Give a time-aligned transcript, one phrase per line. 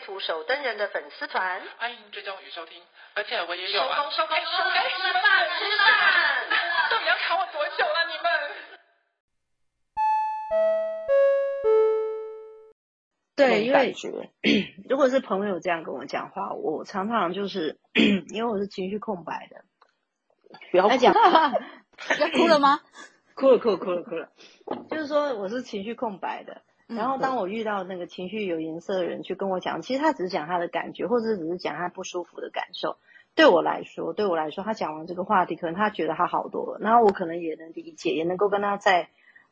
[0.00, 2.82] 图手灯人的粉丝团，欢迎追踪与收听。
[3.14, 5.22] 而且我也有啊，收工收工收工，吃饭
[5.58, 6.48] 吃饭，
[6.90, 8.30] 到底要卡我多久了你们？
[13.36, 13.94] 对，因为
[14.88, 17.78] 如果是朋友这样跟我讲话，我常常就是
[18.30, 19.64] 因为我是情绪空白的，
[20.70, 21.12] 不要讲，
[22.18, 22.80] 要哭了吗？
[23.34, 24.28] 哭了哭了哭了哭了，
[24.90, 26.62] 就是说我是情绪空白的。
[26.96, 32.96] 然后当我遇到那个情绪有颜色的人去跟我讲，其实他只是讲他的感觉，或者只是讲他不舒服的感受。
[33.36, 39.08] 对我来说，对我来说，他讲完这个话题，可能他觉得他好多了，然后我可能也能理解，也能够跟他在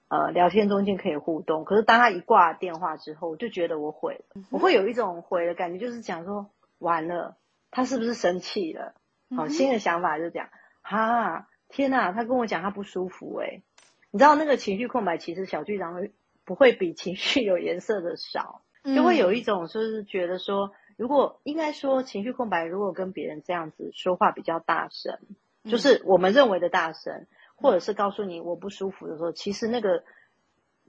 [0.09, 1.65] 呃聊天中间可以互动。
[1.65, 7.37] 可是当他一挂电话之后，我就觉得我毁了，我会有一种毁的感觉，就是讲说完了，
[7.71, 8.95] 他是不是生气了？
[9.37, 10.49] 好，新的想法就是讲，
[10.83, 13.63] 哈，天哪，他跟我讲他不舒服诶，
[14.11, 16.11] 你知道那个情绪空白，其实小剧场会。
[16.49, 25.19] 不会比情绪有颜色的少，就会有一种就是觉得说，如果应该说情绪空白，如果跟别人这样子说话比较大声，
[25.65, 30.05] 就是我们认为的大声，或者是告诉你我不舒服的时候，其实那个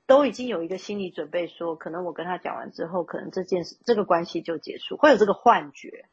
[0.05, 6.05] 都已经有一个心理准备，说可能我跟他讲完之后，可能这件事这个关系就结束，会有这个幻觉，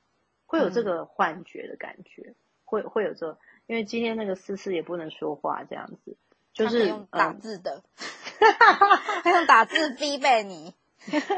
[0.44, 6.16] 会有这个幻觉的感觉，会会有这个，因为今天那个思思也不能说话这样子。
[6.52, 8.06] 就是打字的，他
[9.30, 10.74] 用打字逼背你，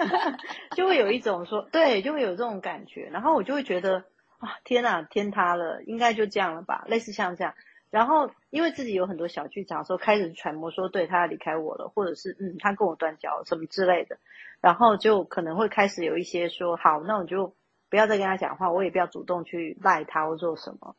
[0.77, 4.05] 就会有一种说对，就会有这种感觉，然后我就会觉得
[4.39, 7.55] 啊，天哪，天塌了，应该就这样了吧，类似像这样。
[7.91, 14.19] 然后因为自己有很多小剧场，说开始揣摩说，对，他要离开我了，或者是嗯，他跟我断交什么之类的，
[14.61, 17.55] 然后就可能会开始有一些说，好，那我就
[17.89, 20.97] 不要再跟他讲话，我也不要主动去赖他或做什么。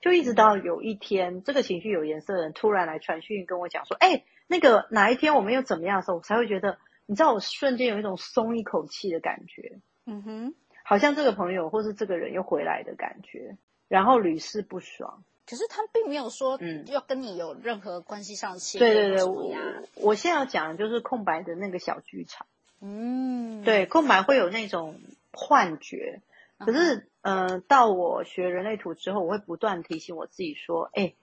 [0.00, 6.76] 就一直到有一天，这个情绪有颜色的人突然来传讯跟我讲说：“哎，那个哪一天我们又怎么样的时候，我才会觉得，
[7.06, 10.54] 你知道，我瞬间有一种松一口气的感觉，嗯哼，
[10.84, 13.56] 好像这个朋友或是这个人又回来的感觉，
[13.88, 15.24] 然后屡试不爽。
[15.46, 18.84] 可是他并没有说，嗯，要跟你有任何关系上的契合。
[18.84, 19.56] 对对对，我
[19.94, 22.46] 我现在要讲的就是空白的那个小剧场，
[22.82, 25.00] 嗯，对，空白会有那种
[25.32, 26.20] 幻觉。”
[26.64, 31.14] 可是，嗯、呃，到我学人类图之后，我会不断提醒我自己说，哎，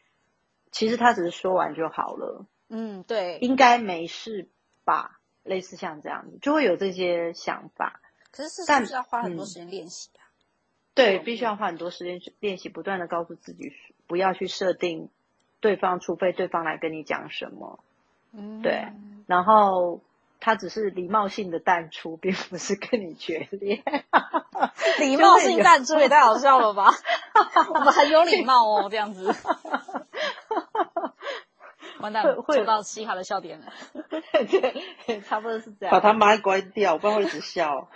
[0.69, 4.47] 其实他只是说完就好了，嗯，对，应该没事
[4.85, 5.19] 吧？
[5.43, 7.99] 类似像这样子，就会有这些想法。
[8.31, 10.21] 可是，是不是要花很多时间练习啊？
[10.21, 13.73] 嗯、对，必须要花很多时间去练习，不断的告诉自己，
[14.07, 15.09] 不要去设定
[15.59, 17.83] 对方，除非对方来跟你讲什么。
[18.33, 18.87] 嗯，对，
[19.27, 20.01] 然后。
[20.41, 23.83] 他只是礼貌性的淡出，并不是跟你决裂。
[24.99, 26.93] 礼貌性淡出也太好笑了吧？
[27.75, 29.35] 我们很有礼貌哦，这样子。
[31.99, 33.73] 完蛋，会做到嘻哈的笑点了。
[34.31, 35.91] 对，差不多是这样。
[35.91, 37.89] 把他麦关掉，不然会一直笑。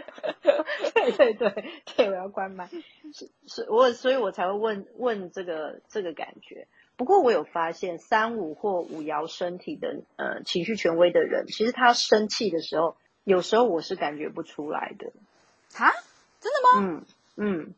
[0.93, 2.67] 对对对对，我要关麦。
[2.67, 6.67] 是是，我所以，我才会问问这个这个感觉。
[6.95, 15.07] 不过我有发现，三五或五爻身体的呃情绪权威的人，其实他生气的时候，有时候我是感觉不出来的。
[15.77, 15.91] 啊？
[16.39, 16.69] 真的吗？
[16.81, 17.05] 嗯
[17.35, 17.73] 嗯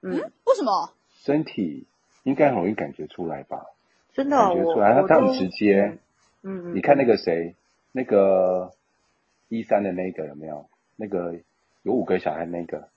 [0.00, 0.32] 嗯，嗯。
[0.44, 0.92] 为什么？
[1.22, 1.86] 身体
[2.22, 3.64] 应该很容易感觉出来吧？
[4.14, 5.98] 真的，感觉出来，他他很直接。
[6.42, 6.74] 嗯嗯。
[6.74, 7.54] 你看那个谁，
[7.92, 8.70] 那个
[9.48, 10.66] 一三的那个有没有？
[10.96, 11.34] 那个
[11.82, 12.88] 有五个小孩那个。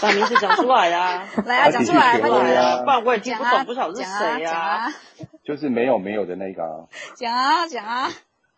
[0.00, 1.24] 把名字讲出来呀！
[1.44, 2.82] 来啊，讲出来，快点啊！
[2.82, 4.88] 不然我也听不懂，不晓得是谁呀？
[5.44, 6.88] 就是没有没有的那个啊！
[7.16, 8.08] 讲啊讲啊！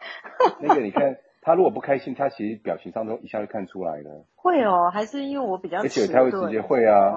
[0.62, 4.24] 那个你看，他如果不开心，他其实表情上都一下就看出来了。
[4.36, 7.10] 会哦，还是因为我比较，而且他会直接会啊。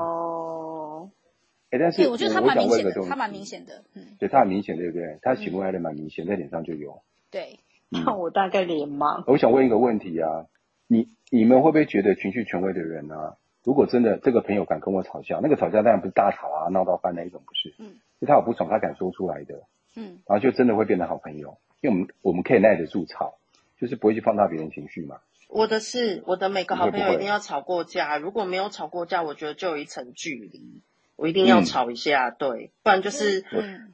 [1.77, 4.15] 但是我觉得他蛮明显的，他蛮明显的，嗯。
[4.17, 5.19] 对，他很明显，对不对？
[5.21, 7.01] 他喜怒哀乐蛮明显，在脸上就有。
[7.29, 7.59] 对。
[7.89, 9.23] 那我大概脸盲。
[9.27, 10.47] 我想问一个问题啊，
[10.87, 13.35] 你你们会不会觉得情绪权威的人啊？
[13.63, 17.75] 如果真的这个朋友敢跟我吵架，那个吵架当然不是大吵啊，闹到翻那一种，不是。
[17.77, 17.95] 嗯。
[18.19, 19.63] 就他有不爽，他敢说出来的。
[19.95, 20.19] 嗯。
[20.27, 23.35] 然后就真的会变成好朋友，因为我们我们可以耐得住吵，
[23.79, 25.17] 就是不会去放大别人情绪嘛。
[25.47, 30.83] 我的是，我的每个好朋友一定要吵过架，如果没有吵过架，我觉得就有一层距离，
[31.19, 33.93] 我一定要吵一下，嗯、对，不然就是，嗯。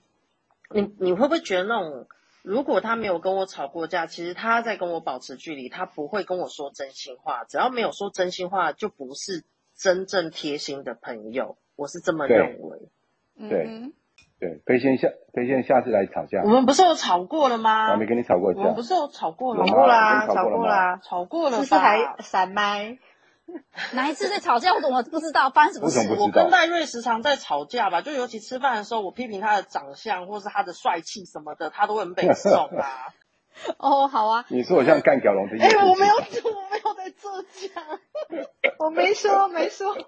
[0.70, 2.08] 你你会不会觉得那种，
[2.44, 9.44] 如果他没有跟我吵过架，其实他在跟我保持距离，他不会跟我说真心话，只要没有说真心话，就不是。
[9.78, 12.80] 真正贴心的朋友，我是这么认为。
[13.50, 13.92] 对，嗯、
[14.40, 16.44] 对，飞仙下可以先下次来吵架。
[16.44, 17.92] 我们不是有吵过了吗？
[17.92, 18.62] 我没跟你吵过架。
[18.62, 19.68] 我们不是有吵过了吗？
[19.68, 21.58] 吵过啦，吵过啦，吵过了。
[21.58, 22.98] 只是还闪麦。
[23.94, 24.74] 哪一次在吵架？
[24.74, 26.16] 我怎么不知道发生什么事？
[26.20, 33.14] 我跟赖瑞时常在吵架吧，就尤其吃饭的时候，我批评他的长相或是他的帅气什么的，他都会很被送啊。
[33.78, 34.46] 哦，好啊。
[34.50, 35.68] 你说我像干蛟龙这样？
[35.68, 37.82] 哎、欸，我没有，我没有在作假，
[38.80, 39.96] 我没说，没说。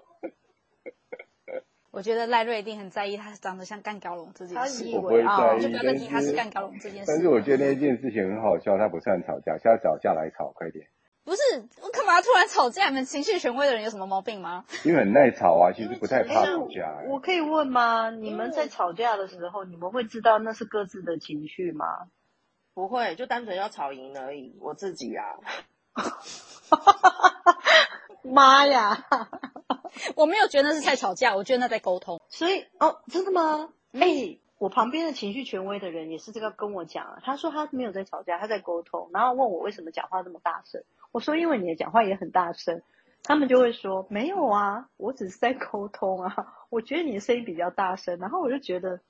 [1.90, 4.84] 我觉得赖瑞一定很在意他长得像干蛟龙这件事。
[4.94, 7.04] 我不会在意，就不要再提他是干蛟龙这件事。
[7.06, 10.86] 但是我觉得那件事情很好笑，他不算吵架，下次吵架来吵，快点。
[11.28, 11.42] 不是，
[11.82, 12.88] 我干嘛要突然吵架？
[12.88, 14.64] 你们情绪权威的人有什么毛病吗？
[14.82, 17.06] 因为很耐吵啊，其实不太怕吵架、欸。
[17.06, 18.08] 我可以问吗？
[18.08, 21.84] 你们在吵架的时候，你们会知道那是各自的情绪吗？
[22.72, 24.56] 不会，就单纯要吵赢而已。
[24.60, 25.24] 我自己啊，
[28.24, 29.06] 妈呀！
[30.16, 32.18] 我没有觉得那是在吵架，我觉得那在沟通。
[32.30, 33.68] 所以哦，真的吗？
[33.92, 37.18] 哎、欸，我旁边的情绪权威的人也是这个跟我讲啊。
[37.22, 40.82] 他说他没有在吵架，他在沟通，然后问我为什么讲话这么大声。
[41.12, 42.82] 我说因为你的讲话也很大声，
[43.24, 46.34] 他们就会说没有啊，我只是在沟通啊。
[46.70, 49.00] 我觉得你的声音比较大声，然后我就觉得，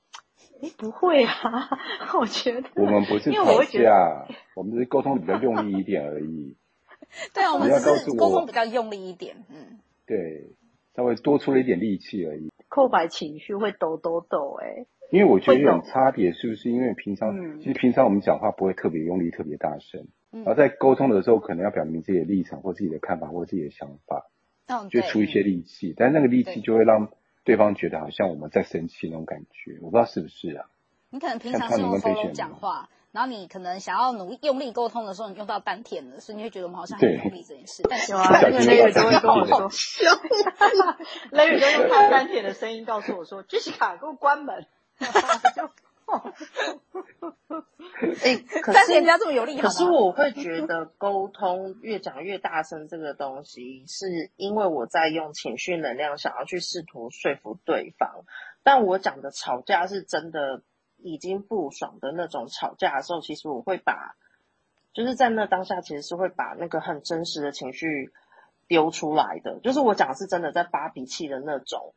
[0.62, 1.68] 哎，不会啊，
[2.20, 6.56] 我觉得我们不是吵架，因为我会觉得我们只是沟通比较用力一点而已。
[7.34, 10.50] 对啊，我们只是沟通比较用力一点，嗯，对，
[10.94, 12.52] 稍微多出了一点力气而已。
[12.68, 20.06] 空白情绪会抖抖抖，哎，因为我觉得有种差别，是不是因为平常、嗯、其实平常我们讲话不会特别用力、特别大声。
[20.30, 24.26] 然后在沟通的时候，可能要表明自己的立场或自己的看法或自己的想法，
[24.66, 27.10] 嗯，就出一些力气，但那个力气就会让
[27.44, 30.66] 对方觉得好像我们在生气那种感觉，我不知道是不是啊？
[31.10, 37.82] 你可能平常是用喉咙讲话，然后你可能想要努力用力沟通的时候，你用到丹田了，所以你会觉得我们好像很用力这件事。
[37.88, 39.70] 但是啊，那个 Larry 都会跟我说，
[41.32, 44.66] Larry 都用他丹田的声音告诉我说：“Jessica，给我关门。
[45.56, 45.70] ”就。
[48.22, 58.24] 哎、欸， 可是人家这么有力，可是我会觉得沟通越讲越大声，这个东西是因为我在用情绪能量想要去试图说服对方。
[58.62, 60.62] 但我讲的吵架是真的
[60.96, 64.16] 已经不爽的那种吵架的时候，其实我会把，
[64.92, 68.12] 就是在那当下，其实是会把那个很真实的情绪
[68.66, 69.60] 丢出来的。
[69.60, 71.94] 就是我讲是真的在发脾气的那种。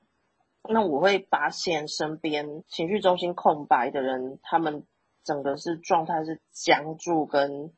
[0.70, 4.86] 那我会发现身边情绪中心空白的人，他们
[5.24, 7.74] 整个是状态是僵住跟，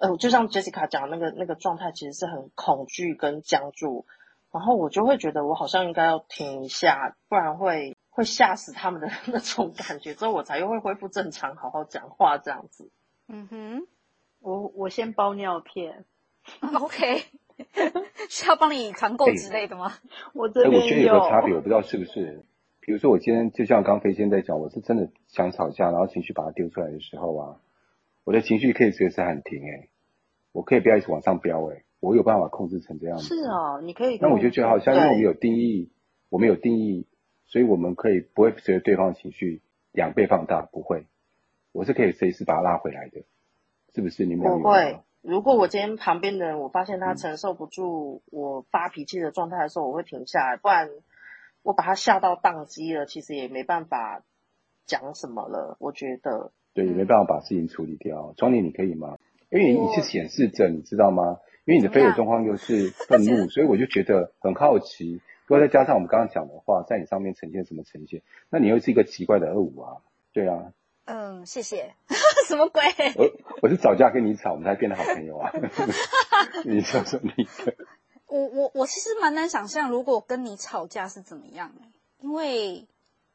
[0.00, 4.06] 呃，就像 Jessica 讲的那个那个状态，其实是很恐惧跟僵住。
[4.50, 12.90] 然后我就会觉得我好像应该要停一下，不然会会吓死他们的那种感觉，之后我才又会恢复正常，好好讲话这样子。
[13.26, 13.88] 嗯哼，
[14.40, 16.06] 我我先包尿片，
[16.80, 17.24] OK。
[18.28, 19.88] 需要帮你团购之类的吗？
[19.88, 20.00] 欸、
[20.34, 20.80] 我这边有。
[20.80, 22.42] 欸、我觉得有个差别，我不知道是不是。
[22.80, 27.60] 比如说，我今天就像刚飞仙在讲，我是真的想吵架，然后情绪把它丢出来的时候啊，
[28.24, 29.88] 我的情绪可以随时喊停、欸，哎，
[30.52, 33.24] 我可以不要一直往上飙，哎，我有办法控制成这样子。
[33.24, 34.18] 是哦，你可以。
[34.22, 35.90] 那我就觉得好像因为我们有定义，
[36.30, 37.06] 我们有定义，
[37.44, 39.60] 所以我们可以不会随着对方的情绪
[39.92, 41.04] 两倍放大，不会。
[41.72, 43.22] 我是可以随时把它拉回来的，
[43.94, 44.24] 是不是？
[44.24, 44.98] 你们有有不会。
[45.20, 50.90] 如果我今天旁边的人，我发现他承受不住我发脾气的状态的时候，我会停下来，不然
[51.62, 54.22] 我把他吓到宕机了，其实也没办法
[54.86, 55.76] 讲什么了。
[55.80, 58.32] 我觉得，对，也没办法把事情处理掉。
[58.36, 59.18] 庄妮，你可以吗？
[59.50, 61.38] 因为你是显示者，你知道吗？
[61.64, 65.20] 因为你的非有状况又是愤怒， 所以我就觉得很好奇。
[65.46, 68.22] 如果再加上我们刚刚讲的话，在你上面呈现什么呈现？
[68.50, 69.96] 那你又是一个奇怪的二五啊？
[70.32, 70.72] 对啊。
[71.06, 71.94] 嗯，谢谢。
[72.48, 72.82] 什么鬼？
[73.16, 75.52] 我我是吵架跟你吵，我们才变得好朋友啊。
[76.64, 77.74] 你说说你的。
[78.26, 81.70] 我我我其实蛮难想象，如果跟你吵架是怎么样，
[82.20, 82.88] 因为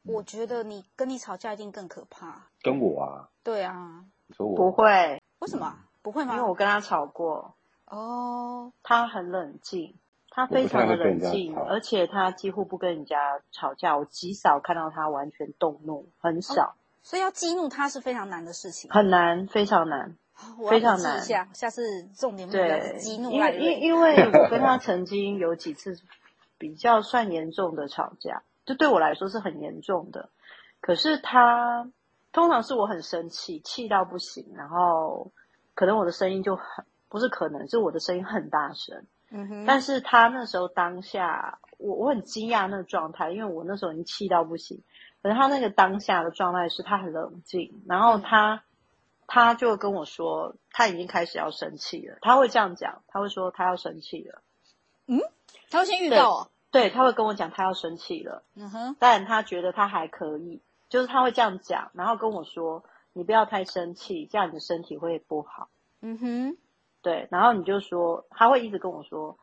[0.04, 2.48] 我觉得你跟你吵架一定更可怕。
[2.60, 3.28] 跟我啊？
[3.44, 4.04] 对啊。
[4.26, 5.22] 你说我不会？
[5.38, 5.78] 为什么？
[6.02, 6.34] 不会吗？
[6.34, 7.54] 因为我跟他吵过。
[7.86, 8.72] 哦。
[8.82, 9.94] 他很冷静，
[10.30, 13.96] 他非常的冷静，而且他几乎不跟人家吵架。
[13.96, 16.74] 我极少看到他完全动怒，很少。
[16.74, 20.16] 哦所以要激怒他是非常难的事情，很难，非常难，
[20.70, 21.20] 非常难。
[21.20, 26.00] 下下次重点对激怒，因为因因为我跟他曾经有几次
[26.56, 30.30] 比较算严重的吵架，就对我来说是很严重的。
[30.80, 31.90] 可是他
[32.32, 35.30] 通常是我很生气，气到不行，然后
[35.74, 39.04] 可能我的声音就很不是可能，是我的声音很大声。
[39.30, 39.64] 嗯哼。
[39.66, 44.82] 但是他那时候当下，我我很惊讶那个状态，因为我那时候已经气到不行。
[45.24, 48.62] 可是他那个当下的状态是他很冷静，然后他
[49.26, 54.42] 他就跟我说他已经开始要生气了，他会这样讲，他会说他要生气了。
[55.06, 55.18] 嗯，
[55.70, 56.50] 他会先预告。
[56.70, 65.70] 对，他会跟我讲他要生气了，嗯哼，但他觉得他还可以，就是他会这样讲，然后跟我说，你不要太生气，这样你的身体会不好。
[66.02, 66.56] 嗯哼，
[67.00, 69.38] 对，然后你就说，他会一直跟我说，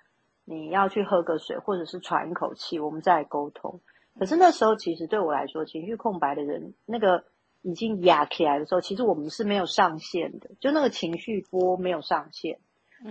[0.46, 3.82] 你要去喝个水，或者是喘一口气，我们再来沟通。
[4.20, 7.24] 可是那时候其实对我来说，情绪空白的人，那个
[7.62, 12.60] 已经哑起来的时候，其实我们是没有上限的，就那个情绪波没有上限，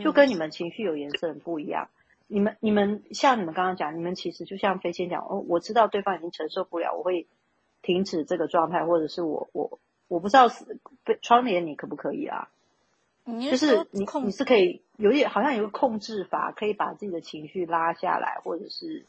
[0.03, 1.89] 就跟你们情绪有颜色很不一样。
[2.29, 7.27] 你们你们像你们刚刚讲，你们其实就像飞仙讲，哦，我知道对方已经承受不了，我会
[7.83, 10.79] 停止这个状态，或者是我我我不知道是
[11.23, 12.49] 窗帘你可不可以啊？
[13.27, 19.07] 是就是你你是可以有点好像有个控制法，可以把自己的情绪拉下来，或者是。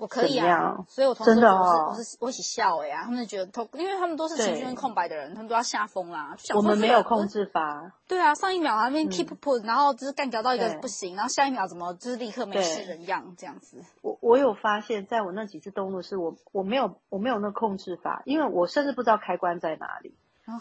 [0.00, 6.34] 我可以啊，所以我同事我是我是我一起笑哎呀，他们觉得，因为他们都是情绪空白的人，他们都要吓疯啦。
[6.54, 7.92] 我们没有控制法。
[8.08, 13.84] 对啊，上一秒那边 keep put，然后就是干掉到一个不行，然后下一秒怎么就是立刻没事人样这样子。
[14.00, 20.14] 我我有发现，在我那几次动怒是我我没有我没有那控制法，因为我甚至不知道开关在哪里，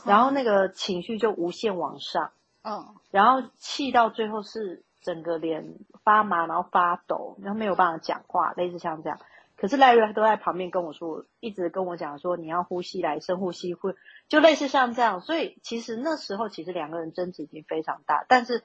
[0.05, 2.31] 然后那个情绪就无限往上，
[2.63, 4.83] 嗯，然后气到最后是。
[5.01, 9.19] 整个脸发麻，然后发抖，然后没有办法讲话，类似像这样。
[9.55, 13.93] 可是赖瑞都在旁边跟我说，一直跟我讲说，你要呼吸来，深呼吸，会
[14.29, 15.19] 就类似像这样。
[15.19, 18.63] 所以其实那时候，其实两个人争执已经非常大，但是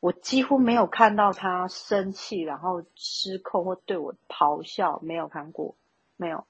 [0.00, 5.76] 我几乎没有看到他生气，然后失控或对我咆哮，没有看过，
[6.16, 6.46] 没有，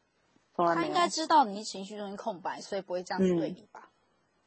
[0.54, 0.86] 从来没有。
[0.86, 3.88] 他应该知道你情绪中心空白，所以不会这样子对你吧？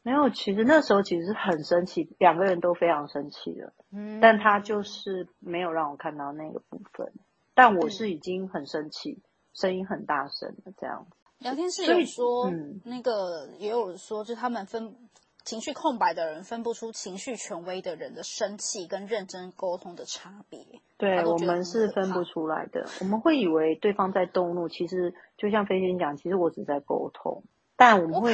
[0.04, 3.74] 没有，其实那时候其实是很生气，两个人都非常生气的。
[3.92, 7.12] 嗯，但他就是没有让我看到那个部分。
[7.54, 9.20] 但我是已经很生气，
[9.54, 11.08] 声音很大声的这样。
[11.40, 14.96] 聊天室有说，嗯，那个也有说，就他们分
[15.44, 20.66] 情绪空白的人分不出情绪权威的人的生气跟认真沟通的差别。
[20.98, 22.88] 对，我们是分不出来的。
[23.02, 27.44] 我们会以为对方在动怒，其实就像飞仙讲，其实我只在沟通，
[27.76, 28.34] 但我们会。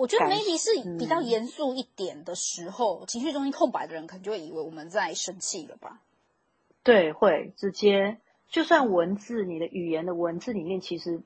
[0.00, 6.00] 我觉得 maybe 是比较严肃一点的时候，嗯、情绪中心空白的人可能就会以为我们在生气了吧？
[6.82, 8.16] 对，会直接
[8.48, 11.20] 就算文字，你的语言的文字里面，其实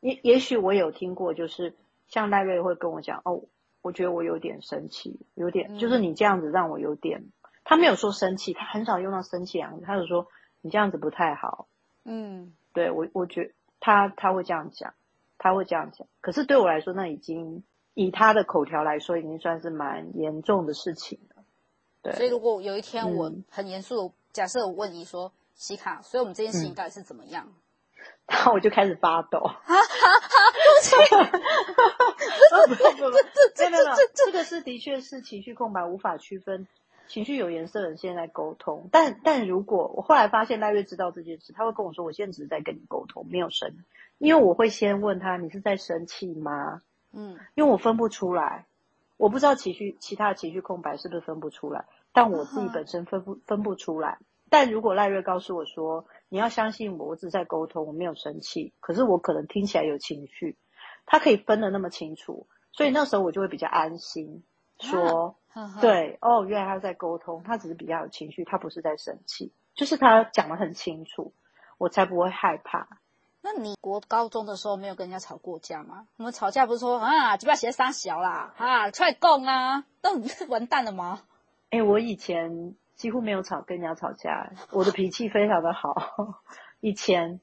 [0.00, 1.74] 也也许我有听过，就是
[2.06, 3.44] 像赖瑞会跟我讲，哦，
[3.80, 7.24] 我觉得我有点生气，有点、嗯、就是你这样子让我有点，
[7.64, 10.26] 他没有说生气，他很少用到生气两个字，他就说
[10.60, 11.66] 你这样子不太好。
[12.04, 14.92] 嗯，对我我觉得他他会这样讲，
[15.38, 17.64] 他会这样讲，可是对我来说，那已经。
[17.94, 21.42] 以他的口条来说，已经算是蛮严重的事情了。
[22.02, 27.46] 对，所以如果有一天我很严肃的、嗯、假设我问你说，西卡，所以我们这件事情到底是怎么样？
[28.26, 29.38] 然后我就开始发抖。
[29.38, 30.38] 哈哈哈！
[30.52, 30.96] 对不起，
[32.74, 36.66] 不不不，这这这这这个是的确是情绪空白，无法区分
[37.06, 38.88] 情绪有颜色的人现在沟通。
[38.90, 43.76] 但但如果我后来发现赖月知道这件事，他会跟我说，我现在只是在跟你沟通，没有生，
[44.18, 46.82] 因为我会先问他，你是在生气吗？
[47.12, 48.66] 嗯，因为我分不出来，
[49.16, 54.18] 我不知道情绪其他的情绪空白是不是分不出来，但我自己本身分不分不出来。
[54.50, 60.58] 但如果赖瑞告诉我说，你要相信我，我只是在沟通，我没有生气，可是我可能听起来有情绪，
[61.06, 64.42] 他可以分得那么清楚，所以那时候我就会比较安心，
[64.78, 65.38] 说，
[65.80, 71.32] 对，哦，原来他在沟通，他只是比较有情绪，他不是在生气，就是他讲得很清楚，
[71.78, 72.86] 我才不会害怕。
[73.42, 76.06] 那你国高中的时候没有跟人家吵过架吗？
[76.16, 80.10] 我们吵架不是说啊，就不要写三小啦，啊，出来讲啊，都
[80.48, 81.22] 完蛋了吗？
[81.70, 85.92] 哎、我以前几乎没有吵跟人家吵架，我的脾气非常的好。
[86.82, 87.40] 以前，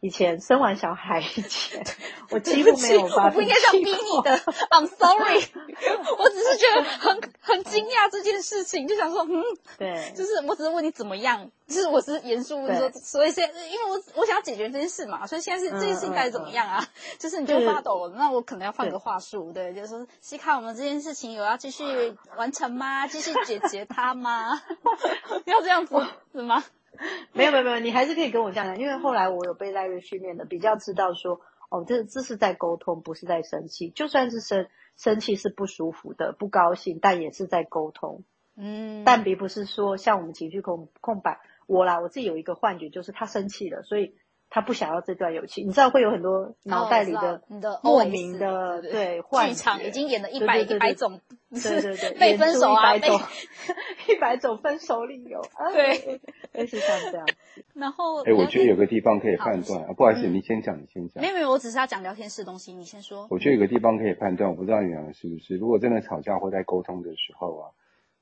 [0.00, 1.82] 以前生完小孩以前，
[2.28, 3.38] 我几乎没有发脾气。
[3.38, 4.36] 我不应该这样逼你的
[4.70, 5.42] ，I'm sorry。
[6.18, 9.42] 我只是觉得很很惊讶这件事情，就想说，嗯，
[9.78, 16.80] 对， 就是我只是问你怎么样，就是我是严肃问说，所以现在因为我我想要解决这件事嘛，所以现在是这件事情该怎么样啊？
[16.80, 23.06] 嗯嗯嗯、就是你就发抖了，那我可能要换个话术，对，就是说，西卡，我们这件事情有要继续完成吗？
[23.06, 24.60] 继续解决它吗？
[25.46, 25.96] 要这样子
[26.34, 26.62] 是吗？
[27.32, 33.90] 没有没有没有，你还是可以跟我这样讲，因为后来我有被赖瑞训练的，比较知道说，哦，这这是在沟通，不是在生气。
[33.90, 38.24] 就算是生生气是不舒服的，不高兴，但也是在沟通。
[38.56, 44.14] 嗯，但并不是说像我们情绪空空白，我啦，我自己有一个幻觉，就是他生气了，所以。
[44.54, 47.42] 他不想要这段友情，你知道会有很多脑袋里的
[47.82, 51.20] 莫名的对幻剧场已经演了一百一百种，
[51.50, 53.20] 对对对， 被分手啊，一百种
[54.08, 55.42] 一百种分手理由，
[55.72, 56.20] 对，
[56.52, 57.26] 类似像这样。
[57.74, 61.20] 然后，哎，我觉得有个地方可以判断啊，不好意思，你先讲，你先讲。
[61.20, 63.26] 没有没有，我只是要讲聊天室的东西，你先说。
[63.30, 67.64] 我觉得有个地方可以判断，我不知道你讲的是不是，如果真的吵架或在沟通的时候啊，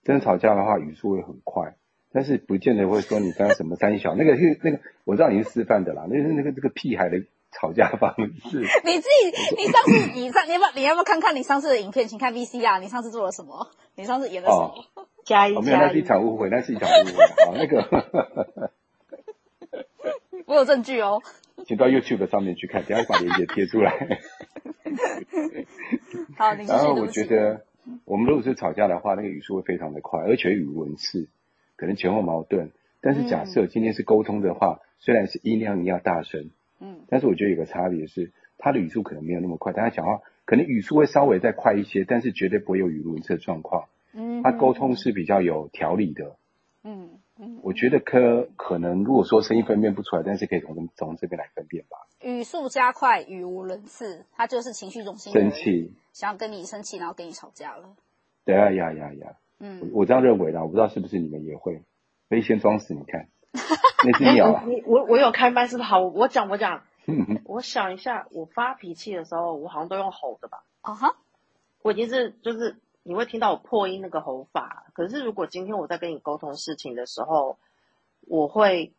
[0.02, 1.76] 真的吵架的话，语速会很快，
[2.12, 8.60] 但是不见得会说你刚刚什么三小，那个是那个我知道你是示范的啦，那是那个这个屁孩的吵架方式。
[8.84, 12.06] 你自己，你上次你上你要不要你要不要看看你上次的影片？
[12.08, 13.68] 请看 VC 啊，你上次做了什么？
[13.94, 14.74] 你上次演了什么？
[14.94, 17.12] 哦、加一加一、哦，没有，那是一场误会，那是一场误会。
[17.46, 18.70] 好，那个
[20.46, 21.22] 我有证据哦，
[21.66, 23.92] 请到 YouTube 上面去看，等下把链接贴出来。
[26.36, 27.64] 好，然后我觉得。
[28.04, 31.28] 我们如果是吵架的话，那个语速会非常的快，而且语无伦次，
[31.82, 32.70] 可能前后矛盾。
[33.00, 43.88] 但是假设今天是沟通的话，嗯、虽然是音量一样大声，嗯，但是我觉得有个差别是，他的语速可能没有那么快，但他讲话可能语速会稍微再快一些，但是绝对不会有语无伦次的状况。
[44.12, 46.36] 嗯，他沟通是比较有条理的。
[46.84, 51.96] 嗯嗯，我觉得可可能如果说声音分辨不出来，但是可以从从这边来分辨吧。
[52.22, 55.32] 语速加快，语无伦次，他就是情绪中心。
[55.32, 57.96] 生气，想要跟你生气，然后跟你吵架了。
[58.44, 59.36] 对啊呀呀呀！
[59.62, 61.82] 嗯，我我这样认为的，我不知道是不是你们也会。
[62.28, 63.28] 可以先装死，你看，
[64.04, 64.64] 那只鸟啊。
[64.66, 65.88] 你我我有开麦是不是？
[65.88, 66.82] 好，我讲我讲。
[67.46, 70.64] 我想一下，我发脾气的时候，我好像都用吼的吧？
[70.82, 71.16] 啊哈。
[71.82, 77.58] 我已经是就是你会听到我破音那个吼法，可是如果今天我在跟你沟通事情的时候，
[78.26, 78.92] 我会。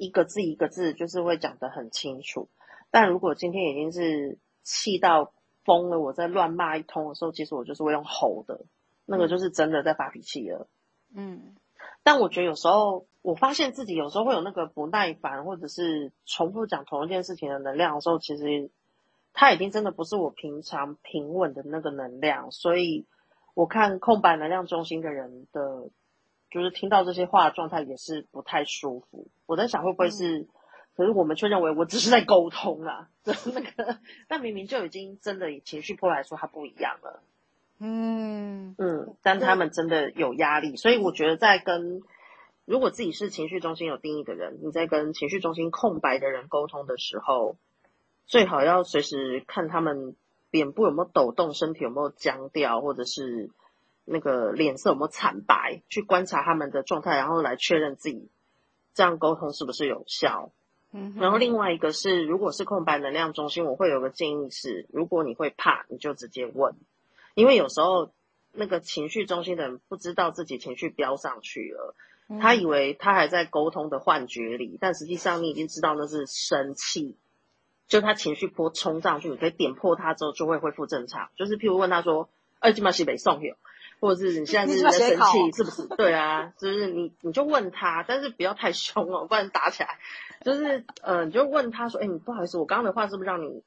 [0.00, 2.48] 一个字一个字，就是会讲得很清楚。
[2.92, 5.32] 但如果今天已经是气到
[5.64, 8.60] 疯了，我在乱骂一通的时候，其实我就是会用吼的，
[9.08, 10.68] 那个就是真的在发脾气了。
[11.14, 11.56] 嗯。
[12.02, 18.70] 但我觉得有时候，我发现自己有时候会有那个不耐烦，或者是重复讲同一件事情的能量的时候，其实
[19.32, 22.52] 它已经真的不是我平常平稳的那个能量。
[22.52, 23.06] 所以
[23.54, 25.88] 我看空白能量中心的人的。
[26.50, 29.28] 就是听到这些话的状态也是不太舒服。
[29.44, 30.48] 我在想会不会是，嗯、
[30.96, 33.98] 可是我们却认为我只是在沟通啊， 就那个，
[34.28, 37.22] 但明明就已经真的以情绪波来说，它不一样了。
[37.78, 42.02] 嗯嗯，但他们真的有压力，所以我觉得在跟
[42.64, 47.56] 如果自己是情绪中心有定义的人，你在跟情绪中心空白的人沟通的时候，
[48.26, 50.16] 最好要随时看他们
[50.50, 53.50] 脸部有没有抖动，身体有没有僵掉，或者是。
[54.10, 55.82] 那个脸色有没有惨白？
[55.90, 58.30] 去观察他们的状态，然后来确认自己
[58.94, 60.50] 这样沟通是不是有效。
[60.92, 66.74] 嗯，然后另外一个是，如果是空白能量中心，我会有个建议是，如果你会怕，你就直接问，
[67.38, 68.10] 因为有时候
[68.50, 71.94] 那个情绪中心的人不知道自己情绪飙上去了，
[72.40, 77.16] 他以为他还在沟通的幻觉里，但实际上你已经知道那是生气，
[77.86, 81.30] 就他情绪波冲上去，你可以点破他之后就会恢复正常。
[81.36, 83.54] 就是譬如问他说：“哎，今晚是北送有？”
[84.00, 85.86] 或者是你现在是在生气，是不是？
[85.96, 89.98] 对啊，就是你你就问他，但是不要太凶哦，不然打起来。
[90.44, 93.62] 就是呃，你就问他说：“哎，你不好意思，我刚刚的话是不是让你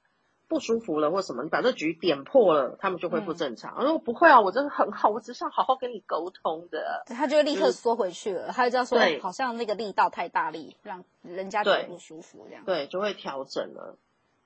[0.52, 1.44] 不舒服了，或什么？
[1.44, 13.96] 你把这局点破了，他们就恢复正常。”他说：“不会啊，我真的很好，我只想好好跟你沟通的。”他就会立刻缩回去了，他就这样说：“好像那个力道太大力，让人家觉得不舒服这样。”对，就会调整了。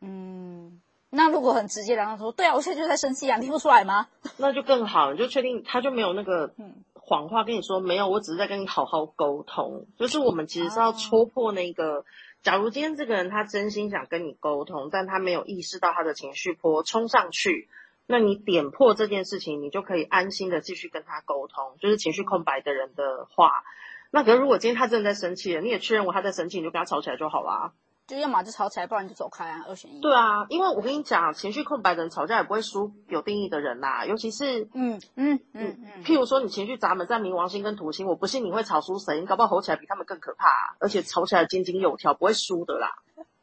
[0.02, 0.80] 嗯。
[1.10, 4.08] 那如果很直接，然后说，对啊，我现在就在生气啊，你听不出来吗？
[4.38, 6.52] 那就更好，你就确定他就没有那个
[6.94, 9.86] 谎话跟你说，没有，我只是在跟你好好沟通。
[9.98, 12.04] 就是我们其实是要戳破那个，
[12.45, 17.67] 假如今天这个人他真心想跟你沟通，但他没有意识到他的情绪波冲上去，
[18.05, 21.75] 那你点破这件事情，你就可以安心的继续跟他沟通。
[21.79, 23.63] 就是情绪空白的人的话，
[24.12, 27.73] 那可是如果今天他真的在生气了，你也确认过他在生气，你就跟他吵起来就好啦。
[28.08, 30.00] 就要么就吵起来，不然就走开啊，二选一。
[30.00, 42.96] 对啊，因为我跟你讲，情绪空白的人吵架也不会输有定义的人啦、啊，尤其是嗯嗯嗯嗯，譬如说你情绪闸门在冥王星跟土星，我不信你会吵输谁，你搞不好吼起来比他们更可怕、啊，而且吵起来井井有条，不会输的啦，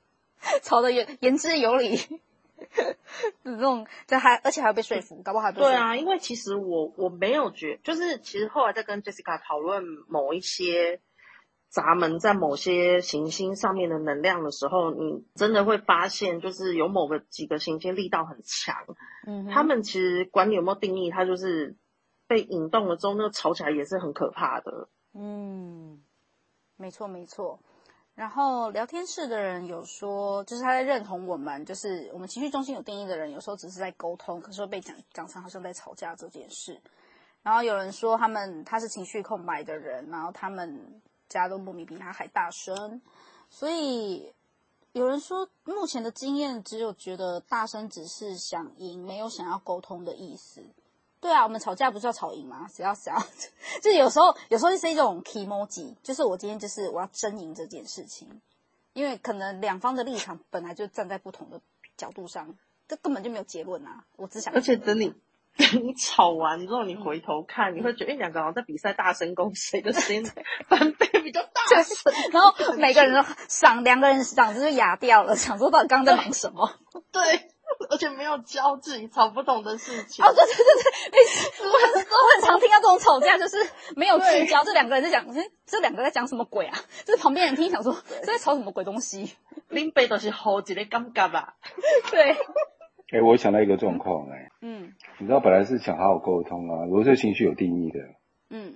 [0.62, 1.98] 吵得言言之有理，
[3.42, 11.01] 这种这还而且还要被说服，搞不好还对啊，因为其实我我没有觉，就是其实后来在跟 Jessica 讨论某一些。
[11.72, 18.76] 闸门在某些行星上面的能量的时候，你真的会发现，就是有某个几个行星力道很强。
[19.26, 21.74] 嗯，他们其实管你有没有定义，他就是
[22.26, 24.87] 被引动了之后，那个吵起来也是很可怕的。
[25.14, 26.02] 嗯，
[26.76, 27.58] 没错没错。
[28.14, 36.78] 然后聊天室的人有说，就是他在认同我们，就是我们情绪中心有定义的人，有时候只是在沟通，可是会被讲讲成好像在吵架这件事。
[37.42, 41.00] 然后有人说他们他是情绪空白的人，然后他们。
[41.40, 43.00] 家都莫名比他还大声，
[43.48, 44.32] 所以
[44.92, 50.62] 有人说，目前的经验只有觉得大声只是想赢，没有想要沟通的意思。
[51.20, 52.66] 对啊，我们吵架不是要吵赢吗？
[52.68, 53.26] 谁要想要，
[53.80, 58.28] 就有时候有时候是一种 kimoji，就是我今天就是我要争赢这件事情，
[58.92, 61.60] 因为可能两方的立场本来就站在不同的
[61.96, 62.52] 角度上，
[62.88, 64.04] 这根本就没有结论啊。
[64.16, 65.14] 我只想，而且等你
[65.82, 70.24] 你吵完之后，你回头看，你会觉得两个好像在比赛大声公，谁的声音
[70.68, 76.70] 翻倍比较大声，然后每个人都嗓，两个人嗓子就哑掉了，想说到底刚刚在忙什么？
[77.12, 77.22] 对。
[77.88, 80.22] 而且没有交集，吵不懂的事情。
[80.24, 83.56] 哦，对对对对，我很我很常听到这种吵架，就是
[83.96, 85.26] 没有聚焦，这两个人在讲，
[85.66, 86.78] 这两个在讲什么鬼啊？
[87.06, 89.34] 就是旁边人听想说，这在吵什么鬼东西？
[89.68, 91.54] 林北都是好几个尴尬吧？
[92.12, 92.36] 对。
[93.12, 98.01] 哎、欸，我想到一个状况，哎，嗯，你知道本来是想好好沟通啊，如果是情绪有定义的，
[98.48, 98.75] 嗯，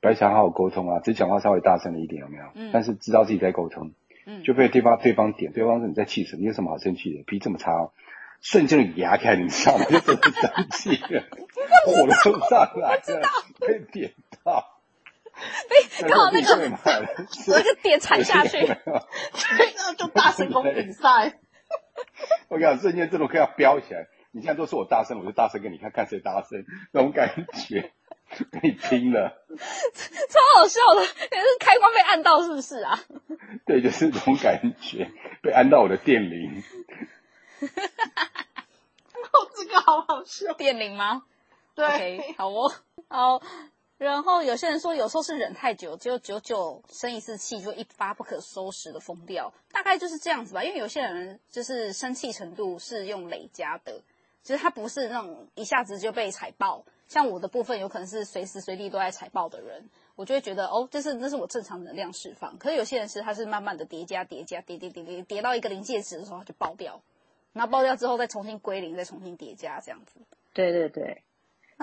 [0.00, 2.44] 本来想好好沟通啊，只讲话稍微大声了一点，有没有？
[2.54, 2.70] 嗯。
[2.72, 3.92] 但是知道自己在沟通，
[4.26, 6.40] 嗯，就被对方对方点，对方说你在气什么？
[6.40, 7.22] 你有什么好生气的？
[7.22, 7.92] 脾气这么差哦。
[8.40, 9.84] 瞬间的牙开，你知道吗？
[9.84, 11.22] 就真的生气了，
[11.86, 13.28] 火都上来了，
[13.60, 14.12] 被点
[14.44, 14.78] 到，
[15.70, 16.56] 被刚好那个
[17.46, 18.58] 那个 点踩下去，
[19.96, 21.38] 就大声公比赛。
[22.48, 24.08] 我跟你讲，瞬间这种可以要飙起来。
[24.32, 27.92] 你现在都说我大声，我就大声给你看看谁大声，那种感觉，
[28.62, 31.00] 你听了， 超好笑的。
[31.00, 33.00] 你是开关被按到是不是啊？
[33.64, 35.10] 对，就是这种感觉，
[35.42, 36.62] 被按到我的电铃。
[37.60, 38.64] 哈哈哈！
[39.32, 40.52] 哦，这个好好笑。
[40.52, 41.22] 电铃吗？
[41.74, 42.72] 对，okay, 好哦，
[43.08, 43.42] 好。
[43.98, 50.62] 然后有些人说，有时候是忍太久，就久久生一次气，就一发不可收拾的疯掉，大概就是这样子吧。
[50.62, 54.02] 因为有些人就是生气程度是用累加的，
[54.42, 56.84] 其实他不是那种一下子就被踩爆。
[57.08, 62.58] 像我的部分，有可能是随时随地都在踩爆的人，我就会觉得哦，这是这是我正常能量释放。
[62.58, 67.00] 可是有些人是他是慢慢的叠加叠加叠叠叠叠叠到一个临界值的时候，他就爆掉。
[67.52, 70.20] 然后爆掉之后再重新归零，再重新叠加这样子。
[70.52, 71.22] 对对对，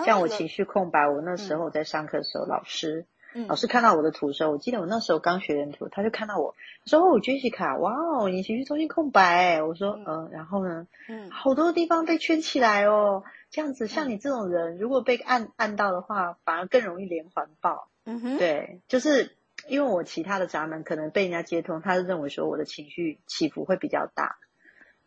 [0.04, 10.88] 像我情绪空白，我那时候在上课的时候，嗯、老师、嗯、老师看到我的图的时候，我记得我那时候刚学人图，他就看到我说：“哦，Jessica，哇哦，你情绪中心空白。”我说：“嗯、呃，然后呢？
[11.08, 24.38] 嗯，好多地方被圈起来哦，这样子，像你这种人，嗯、如果被按按到的话，反而更容易连环爆。”嗯哼，对，就是因为我其他的闸门可能被人家接通，他是认为说我的情绪起伏会比较大。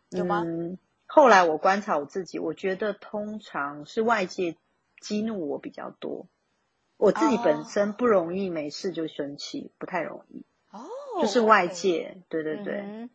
[0.09, 0.43] 有吗？
[0.45, 4.55] 嗯，后来我观察我自己，我觉得通常是外界
[5.01, 6.27] 激怒我比较多，
[6.97, 10.45] 我自己本身不容易没事就生气，不太容易。
[10.71, 10.85] 哦，
[11.21, 13.09] 就是外界，对对对，嗯，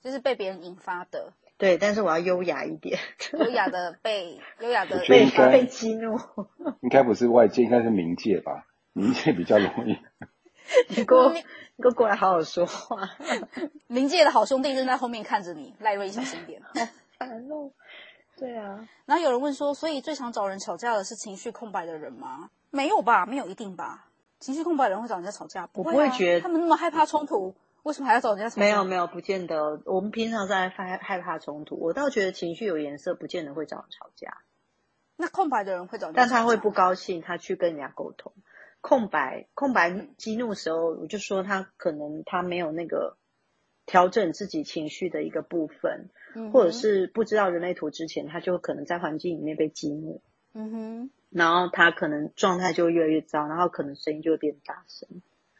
[0.00, 1.32] 就是被别人引发的。
[1.58, 2.98] 对，但是我要优雅一点，
[3.38, 6.18] 优雅的被 优雅的被被激怒。
[6.82, 8.66] 应该不是外界，应该是冥界吧？
[8.94, 9.96] 冥界比较容易。
[10.88, 13.10] 你给我，你给我过来好好说话。
[13.88, 16.62] 冥界的好兄弟正在后面看着你，赖瑞小心点。
[16.62, 16.70] 好
[17.18, 17.70] 烦哦。
[18.42, 18.88] 对啊。
[19.06, 22.50] 然后有人问说，所以最常找人吵架的是情绪空白的人吗？
[22.70, 24.08] 没有吧，没有一定吧。
[24.40, 25.68] 情绪空白的人会找人家吵架？
[25.68, 28.60] 不会啊，我不会觉得他们那么害怕冲突，为什么还要找人家吵架？
[28.60, 29.80] 没有没有，不见得。
[29.84, 34.38] 我们平常在害害怕冲突，我倒觉得情绪有颜色，不见得会找人吵架。
[35.16, 36.10] 那空白的人会找？
[36.10, 38.32] 但他会不高兴，他去跟人家沟通。
[38.80, 43.16] 空白，空白激怒的时候，我就说他可能他没有那个
[43.86, 50.20] 调整自己情绪的一个部分，嗯、或者是不知道人类图之前，他就可能在环境里面被激怒，
[50.54, 55.08] 嗯哼，然后他可能状态就越来越糟，然后可能声音就会变大声，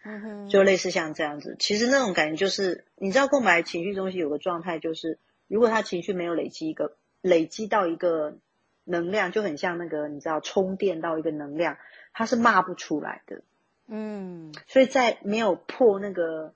[0.04, 1.56] 嗯哼，就类似像这样子。
[1.58, 8.38] 其实那种感觉就是，你知道空白情绪中心有个状态，就是如果他情绪没有累积一个累积到一个
[8.84, 11.76] 能量，就很像那个你知道充电到一个能量。
[12.14, 13.40] 他是骂不出来的，
[13.86, 16.52] 嗯，所以在没有破那个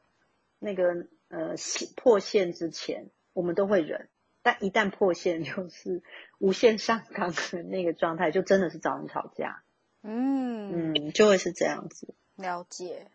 [0.59, 1.55] 那个呃
[1.97, 4.09] 破线之前，我们都会忍，
[4.43, 6.03] 但一旦破线， 就是
[6.39, 9.63] 无限上纲的那个状态，就真的是找人吵架，
[10.03, 12.15] 嗯嗯，就会是这样子。
[12.37, 13.09] 了解。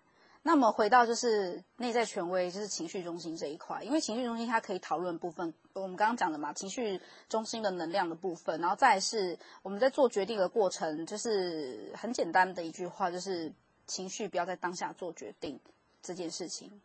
[0.44, 13.54] 那么回到就是内在权威，就是情绪中心这一块，因为情绪中心它可以讨论部分，我们刚刚讲的嘛，情绪中心的能量的部分，然后再是我们在做决定的过程，就是很简单的一句话，就是
[13.86, 15.60] 情绪不要在当下做决定
[16.02, 16.82] 这件事情。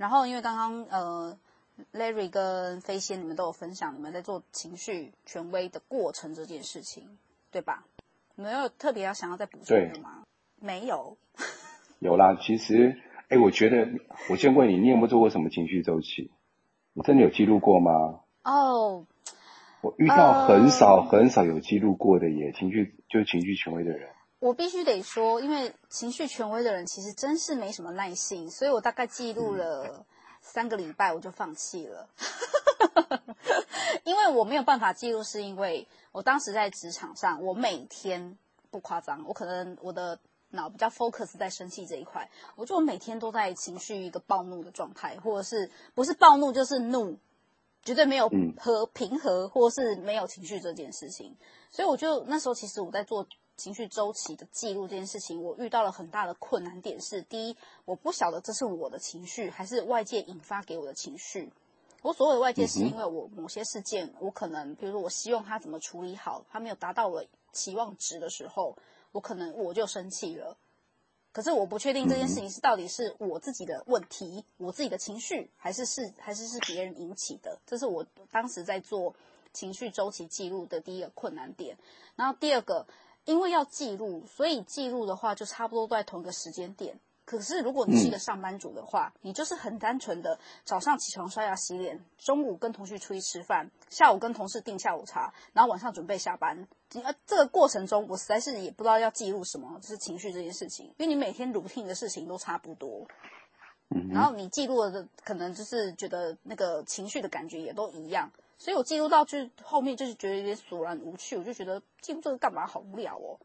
[0.00, 1.38] 然后因为刚刚呃
[1.92, 7.18] ，Larry 跟飞仙你们都有分享，你们在做情绪权威的过程这件事情，
[7.50, 7.84] 对吧？
[8.34, 10.22] 你们有特别要想要再补充的吗？
[10.58, 11.18] 没有。
[12.00, 12.96] 有啦，其实，
[13.28, 13.88] 哎，我觉得，
[14.30, 16.30] 我先问你，你有没有做过什么情绪周期？
[16.94, 18.20] 你真的有记录过吗？
[18.44, 19.04] 哦，oh,
[19.82, 24.08] 我遇到很少很少有记录过的耶，情绪就是情绪权威的人。
[24.40, 30.04] 我必须得说，因为情绪权威的人其实真是没什么耐性，所以我大概记录了
[30.40, 32.08] 三个礼拜，我就放弃了。
[34.02, 38.36] 因为我没有办法记录，是因为我当时在职场上，我每天
[38.70, 40.18] 不夸张，我可能我的。
[40.52, 47.16] 脑比较 focus 在生气这一块，我觉得我每天都在情绪一个暴怒的状态，或者是不是暴怒就是怒，
[47.84, 51.36] 绝对没有和平和或是没有情绪这件事情。
[51.70, 53.24] 所以我就那时候其实我在做
[53.60, 61.52] 情绪周期的记录这件事情，我遇到了很大的困难点是：第一，我不晓得这是我的情绪还是外界引发给我的情绪。
[62.00, 68.74] 我所谓的外界是因为我某些事件，我可能比如说我希望他怎么处理好，他没有达到我期望值的时候，
[69.12, 70.56] 我可能我就生气了。
[71.30, 77.58] 可是我不确定这件事情是到底是我自己的问题，我自己的情绪，还是是还是是别人引起的。
[77.66, 79.14] 这是我当时在做
[79.52, 81.76] 情绪周期记录的第一个困难点。
[82.16, 82.86] 然后第二个，
[83.30, 86.98] 因为要记录，所以记录的话就差不多都在同一个时间点。
[87.24, 96.66] 可是，如果你是一个上班族的话，嗯、你就是很单纯的早上起床刷牙洗脸，中午跟同学出去吃饭，下午跟同事订下午茶，然后晚上准备下班。
[97.04, 103.06] 呃，这个过程中，我实在是也不知道要记录什么，就是情绪这件事情，因为你每天 routine 的事情都差不多。
[103.90, 108.28] 嗯，然后你记录的可能就是觉得那个情绪的感觉也都一样，
[108.60, 113.40] 所以我记录到就后面就是觉得有点索然无趣，我就觉得记录这个干嘛，好无聊哦。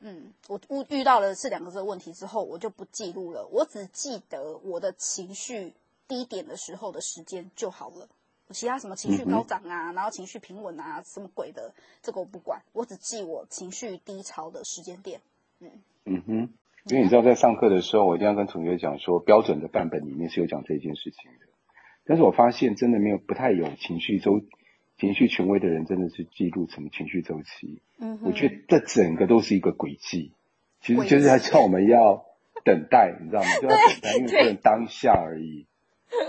[0.00, 3.48] 嗯，我遇到了是两个这个问题之后，我就不记录了。
[3.50, 5.72] 我只记得我的情绪
[6.06, 8.06] 低点的时候的时间就好了。
[8.50, 12.60] 其他什么情绪高涨啊，然后情绪平稳啊，什么鬼的，这个我不管。
[12.74, 15.22] 我只记我情绪低潮的时间点。
[15.60, 15.70] 嗯
[16.04, 16.34] 嗯哼，
[16.84, 21.43] 因为你知道，在上课的时候，我一定要跟同学讲说，标准的范本里面是有讲这件事情的。
[22.06, 24.42] 但是我发现真的没有，不太有情绪周。
[24.96, 27.82] 情绪权威的人真的是记录什么情绪周期？
[27.98, 30.32] 嗯，我觉得这整个都是一个诡计，
[30.80, 32.24] 其实就是他叫我们要
[32.64, 33.48] 等待，你知道吗？
[33.60, 35.66] 就要等待，因为不能当下而已。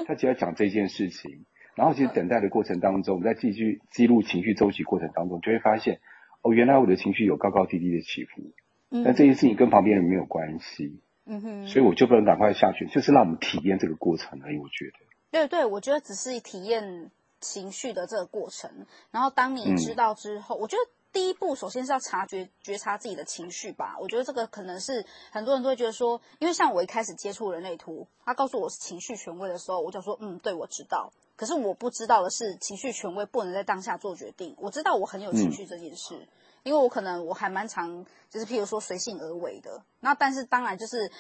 [0.08, 6.00] 他只要讲这件事情，然后其实等待的过程当中，我们在继续记录情绪周期过程当中，就会发现
[6.42, 8.52] 哦，原来我的情绪有高高低低的起伏，
[8.90, 11.02] 嗯，但这件事情跟旁边人没有关系。
[11.28, 14.58] 嗯哼，所以我就不能赶快下去，就是让我们体验这个过程而已。
[14.58, 14.98] 我觉得，
[15.32, 17.12] 对对，我觉得只是体验。
[17.42, 23.96] 情绪的这个过程，然后当你知道之后，嗯、我觉得第一步首先是要察觉、觉察自己的情绪吧。
[24.00, 31.12] 我觉得这个可能是很多人都会觉得说，因为像我一开始接触人类图，他告诉我是情绪权威的时候，我就说嗯，对，我知道。
[31.36, 34.56] 可是我不知道的是，情绪权威不能在当下做决定。
[34.58, 36.28] 我知道我很有情绪这件事，嗯、
[36.64, 39.84] 因为我可能我还蛮常就是譬如说随性而为的。
[40.00, 41.12] 那但是当然就是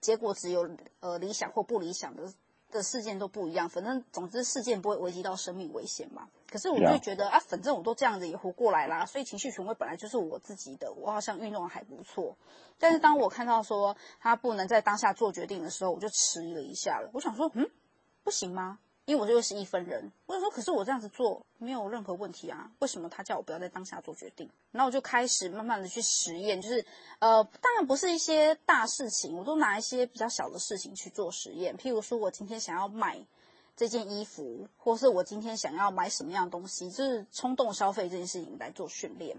[0.00, 2.24] 结果只有呃理想或不理想的。
[2.70, 6.28] 的事件都不一样，反正总之事件不会危及到生命危险嘛。
[6.48, 7.28] 可是我就觉得 Yeah.
[7.28, 12.36] 啊，反正我都这样子也活过来啦，所以情绪权威本来就是我自己的，我好像运动还不错。
[12.78, 17.10] 但是当我看到说他不能在当下做决定的时候，我就迟疑了一下了。
[17.12, 17.70] 我想说，嗯，
[18.24, 18.78] 不行吗？
[19.10, 24.48] 因为我就是一分人，我就说，可是我这样子做没有任何问题啊，为什么他叫我不要在当下做决定？
[24.70, 26.86] 然后我就开始慢慢的去实验，就是
[27.18, 31.76] 呃，当然不是一些大事情，我都拿一些比较小的事情去做实验。
[31.76, 33.18] 譬如说我今天想要买
[33.74, 39.36] 这件衣服，或是我今天想要买什么样的东西，就是冲动消费这件事情来做训练。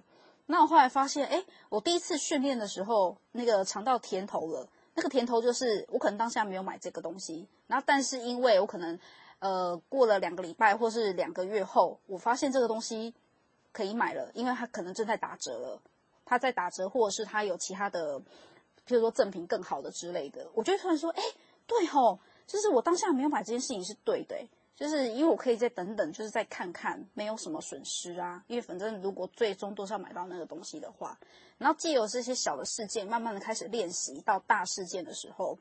[0.47, 4.67] 那我后来发现，哎，我第一次训练的时候，那个尝到甜头了。
[4.93, 8.99] 那个甜头就是我可能当下没有买这个东西，然后但是因为我可能。
[9.41, 13.11] 呃，过了两个礼拜或是两个月后，我发现这个东西
[13.73, 15.81] 可以买了，因为它可能正在打折了，
[16.23, 18.19] 它在打折，或者是它有其他的，
[18.87, 21.23] 譬如说赠品更好的之类的，我就突然说，哎，
[21.65, 24.37] 对吼，就是我当下没有买这件事情是对的，
[24.75, 31.17] 就是因为我可以再等等，就是再看看，没有什么损失啊，因为反正如果最终都是要买到那个东西的话，
[31.57, 35.57] 然后借由这些小的事件，慢慢的开始练习到大事件的时候。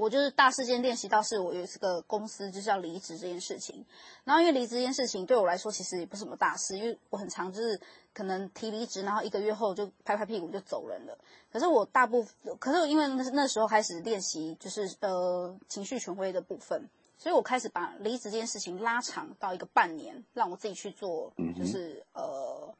[0.00, 3.84] 我就是大事件练习到，是我有这个公司就是要离职这件事情。
[4.24, 7.78] 然后因为离职这件事情对我来说其实也不是什么大事，因为我很常就是
[8.14, 11.18] 可能提离职，然后一个月后就拍拍屁股就走人了。
[11.52, 22.74] 可是我大部分，可是因为那那时候开始练习就是呃情绪权威的部分，所以我开始把离职这件事情拉长到一个半年，让我自己去做，就是呃。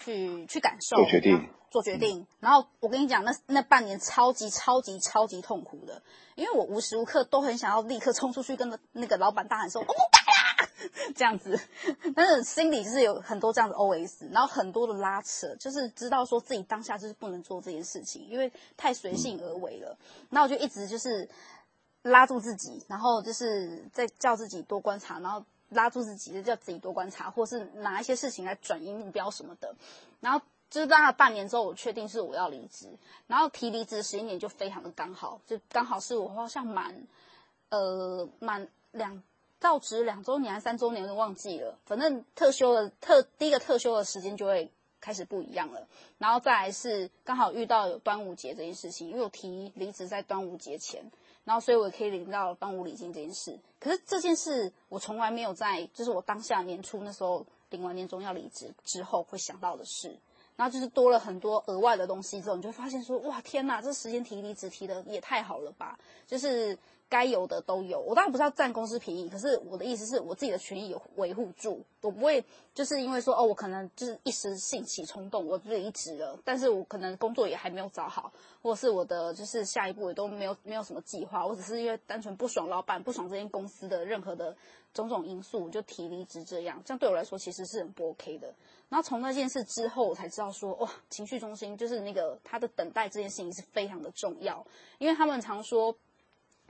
[0.00, 2.26] 去去感受，做决定，做决定。
[2.40, 6.02] 然后我跟你讲，那那半年超级超级超级痛苦的，
[6.34, 10.68] 因为我无时无刻都很想要立刻冲出去跟那个老板大喊说：“我不干啦！”
[11.14, 11.58] 这样子，
[12.14, 19.96] 但是心里就是有很多这样的 OS，然后很多的拉扯，就是知道说自己当下就是不能做这件事情，因为太随性而为了。
[20.30, 21.28] 那、嗯、我就一直就是
[22.02, 25.44] 拉住自己，然后就是在叫自己多观察，然后。
[25.70, 29.74] 拉住自己，就叫自己多观察，或是拿一些事情来转移目标什么的。
[30.20, 32.88] 然后就是大概半年之后，我确定是我要离职，
[33.26, 37.06] 然后提离职的时间点就非常的刚好，就刚好是我好像满
[37.68, 39.22] 呃满两
[39.60, 45.86] 到职两周年还是三周年都忘记了，反正特休的特第一个特休的时间就会开始不一样了。
[46.18, 51.10] 然后再来是刚好遇到有端午节这件事情，因为我提离职在端午节前。
[51.48, 53.58] 然后所以我可以领到当五礼金这件事。
[53.80, 60.14] 可是这件事我从来没有在，就是我当下年初那时候领完年终要离职之后会想到的事。
[60.56, 66.78] 然后就是多了很多额外的东西之后，你就会发现说，哇，天哪，这时间提离职提的也太好了吧，就是。
[67.08, 72.44] 该有的都有，我当然不是要占公司便宜，可是我的意思是我自己的权益有维护住，我不会
[72.74, 78.30] 就是因为说哦，我可能就是一时兴起冲动，我离职了，但是我可能工作也还没有找好，
[78.62, 84.54] 或者是我的就是下一步也都没有没有什么计划，我只是因为单纯不爽老板，不爽这间公司的任何的
[84.92, 88.52] 种种因素，我就提离职这样，这样对我来说其实是很不 OK 的。
[88.90, 94.66] 然后从那件事之后，我才知道说哇，情绪中心就是那个他的等待这件事情是非常的重要，
[94.98, 95.96] 因为他们常说。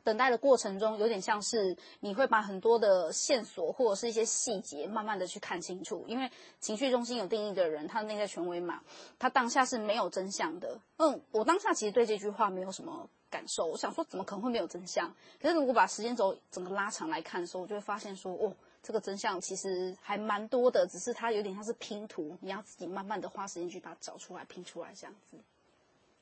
[0.09, 6.03] 等待的过程中，有点像是你会把很多的线索或者是一些细节，慢慢的去看清楚。
[6.09, 8.81] 因为情绪中心有定义的人，他的内在权威嘛，
[9.19, 10.81] 他当下是没有真相的。
[10.97, 13.67] 嗯，我当下其实对这句话没有什么感受。
[13.67, 15.15] 我想说，怎么可能会没有真相？
[15.43, 25.37] 可是如果把时间轴整个拉长来看的时候，我就会发现说，哦，这个真相其实还蛮多的，只是它有点像是拼图，你要自己慢慢的花时间去把它找出来，拼出来这样子。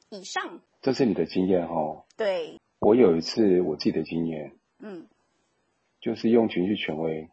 [0.09, 2.03] 以上，这是你的经验哦。
[2.17, 2.61] 对。
[2.79, 5.07] 我有一次我自己的经验，嗯，
[6.01, 7.31] 就是用情绪权威，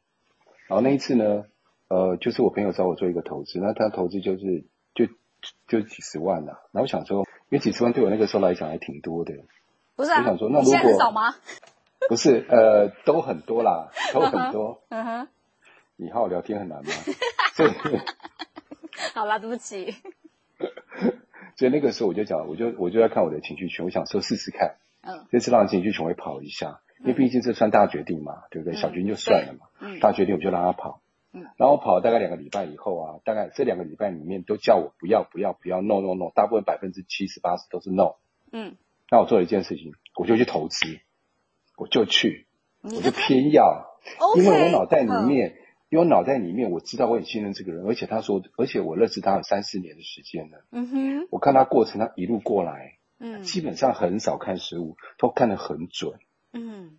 [0.67, 1.45] 然后那一次呢，
[1.89, 4.63] 呃，就是我朋友找我做一个投资，那他投资就是
[4.95, 5.08] 就
[5.67, 9.34] 就几十万呐，然后我想说，因为几十万对我那个时候来讲还挺多的，
[9.95, 10.19] 不是啊？
[10.21, 11.36] 我想说，那如果少吗？
[12.10, 15.27] 不是，呃，都很多啦，都很多， 嗯哼，
[15.95, 16.91] 你和我聊天很难吗？
[17.53, 17.71] 所以，
[19.13, 19.93] 好啦，对不起，
[21.56, 24.75] 所以那个时候我就讲，我就我就要看我的情绪权，我想说试试看。
[25.05, 28.77] 嗯，这次让情绪权威跑一下，因为毕竟这算大决定嘛，对不对？
[28.79, 31.01] 小决定就算了嘛，嗯，大决定我就让他跑，
[31.33, 38.15] 嗯，然后跑了大概两个礼拜以后啊，大概这两个礼拜里面都叫我不要不要不要 no no no，大部分百分之七十八十都是 no，
[38.53, 38.77] 嗯，
[39.11, 40.99] 那我做了一件事情，我就去投资，
[41.75, 42.47] 我就去，
[42.81, 43.97] 我就偏要，
[44.37, 45.57] 因为我脑袋里面，
[45.89, 52.93] 因为我脑袋里面我知道我很信任这个人，而且他说，而且我认识他有三四年的时间了，嗯哼，我看他过程，他一路过来。
[53.19, 56.19] 嗯，基本上很少看失误，都看得很准。
[56.52, 56.97] 嗯，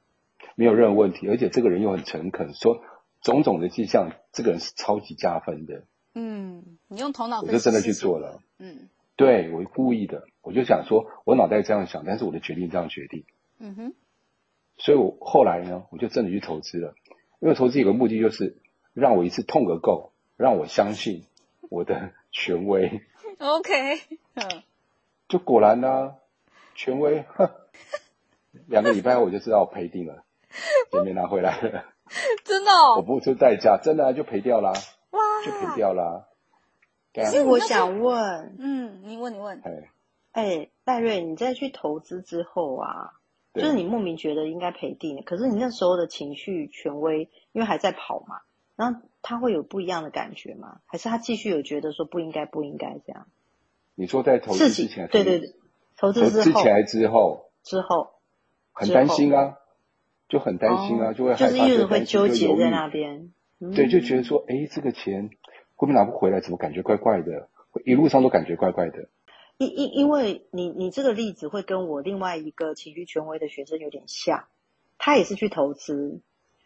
[0.57, 2.83] 没有任何问题，而且这个人又很诚恳，说
[3.20, 5.85] 种种的迹象，这个人是超级加分的。
[6.14, 8.40] 嗯，你用头脑，我就真的去做了。
[8.59, 13.24] 嗯，对，我故意的，我就想说，我脑袋这样想，但是我的决定这样决定。
[13.59, 13.94] 嗯哼，
[14.77, 16.94] 所以我后来呢，我就真的去投资了，
[17.40, 18.57] 因为投资有个目的就是
[18.92, 21.24] 让我一次痛个够，让我相信
[21.68, 23.03] 我的权威。
[23.38, 24.00] OK，
[24.35, 24.62] 嗯。
[25.28, 26.14] 就果然呢、啊，
[26.74, 27.50] 权威，哼，
[28.68, 30.24] 两个礼拜后我就知道我赔定了，
[30.92, 31.84] 也没拿回来了，
[32.44, 34.72] 真的、哦，我不出代价，真的、啊、就赔掉啦，
[35.10, 36.26] 哇，就赔掉啦。
[37.12, 39.90] 可是我想问，嗯，你问你问，哎，
[40.32, 43.12] 哎，戴瑞，你在去投资之后啊，
[43.54, 48.40] 就是你莫名觉得应该赔定了，可是你那时候的情绪权威因为还在跑嘛，
[48.74, 50.80] 然后他会有不一样的感觉吗？
[50.87, 53.28] 还是他继续有觉得说不应该不应该这样？
[53.94, 55.54] 你说在投资之前，对对对，
[55.96, 58.11] 投资之前之后，之后，
[58.72, 59.59] 很担心啊，
[60.28, 63.33] 就很担心啊，哦、就会害怕，就是一直会纠结在那边，
[63.74, 65.30] 对，就觉得说，哎，这个钱
[65.76, 66.40] 会不会拿不回来？
[66.40, 67.48] 怎么感觉怪怪的？
[67.85, 69.09] 一路上都感觉怪怪的。
[69.59, 74.46] 因因因为你你这个例子会跟我另外一个情绪权威的学生有点像，
[74.98, 76.20] 他也是去投资，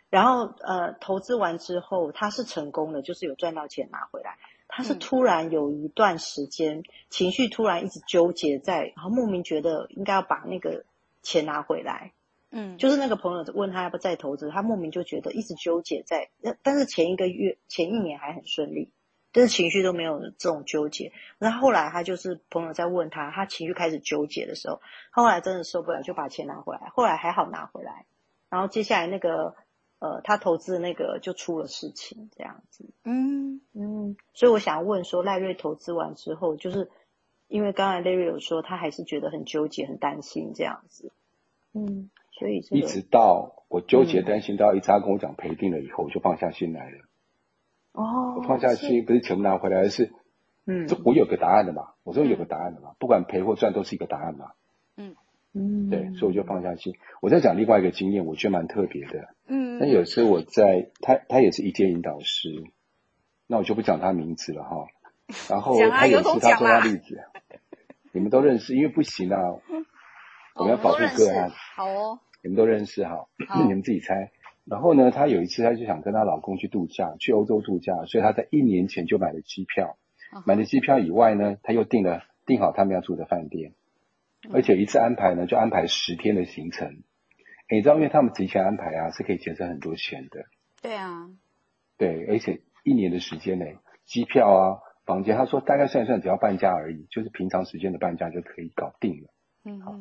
[0.09, 4.39] 然后呃，投资完之后他是成功的，就是有赚到钱拿回来。
[4.69, 10.85] 他是突然有一段时间、嗯、情绪突然一直纠结在，然后莫名觉得应该要把那个
[11.23, 12.13] 钱拿回来。
[12.51, 16.31] 嗯，就是那个朋友问他要不要再投资，他莫名就觉得一直纠结在，
[16.63, 18.91] 但是前一个月、前一年还很顺利，
[19.33, 21.13] 但是情绪都没有这种纠结。
[21.39, 26.89] 那后来他就是朋友在问他，他情绪开始纠结的时候，后来真的受不了，就把钱拿回来。
[26.95, 28.07] 后来还好拿回来，
[28.49, 29.57] 然后接下来那个。
[30.01, 32.89] 呃，他投资的那个就出了事情，这样子。
[33.05, 36.89] 嗯嗯，所以我想问说，赖瑞投资完之后，就是
[37.49, 41.11] 因为刚才赖瑞有说，他还是觉得很纠结、很担心这样子。
[41.73, 46.99] 嗯，所以、这个、一直到我纠结、担心到一直他跟我讲赔定了以后，我就放下心来了。
[47.93, 50.13] 哦，我放下心不是全部拿回来，而是
[50.65, 51.95] 嗯，这我有个答案的嘛。
[52.05, 54.53] 我说有个答案的嘛，不管赔或赚都是一个答案嘛。
[54.97, 55.17] 嗯。
[55.55, 56.95] 嗯，对，所以我就放下心。
[57.21, 59.29] 我在讲另外一个经验，我觉得蛮特别的。
[59.47, 62.51] 嗯，那有时候我在他他也是一阶引导师，
[63.47, 64.87] 那我就不讲他名字了哈。
[65.49, 67.21] 然后他有一次他说他例子，
[68.13, 69.39] 你们都认识，因为不行啊，
[70.57, 71.51] 我们要保护个案。
[71.77, 73.27] 好哦，你们都认识哈，
[73.63, 74.31] 你们自己猜。
[74.65, 79.97] 然后呢，她有一次她就想跟她老公去度假，去欧洲度假，所以她在一年前就买了机票。
[80.45, 83.73] 买了机票以外呢，她又订了订好他们要住的饭店。
[84.53, 87.03] 而且一次安排呢，就安排十天的行程，
[87.71, 90.47] 你知道，因为他们提前安排啊，是可以节省很多钱的。
[90.81, 91.31] 对啊，
[91.97, 99.29] 对，而且一年的时间内，机票啊、房间，他说大概算一算，只要半价而已，就是平常时间的半价就可以搞定了。
[99.65, 99.95] 嗯好，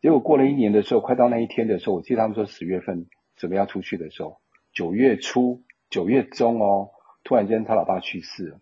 [0.00, 3.06] 结果过了一年的时候，快到那一天的时候，我记得他们说十月份
[3.36, 4.40] 准备要出去的时候，
[4.72, 6.90] 九月初、九月中哦，
[7.22, 8.60] 突然间他老爸去世了，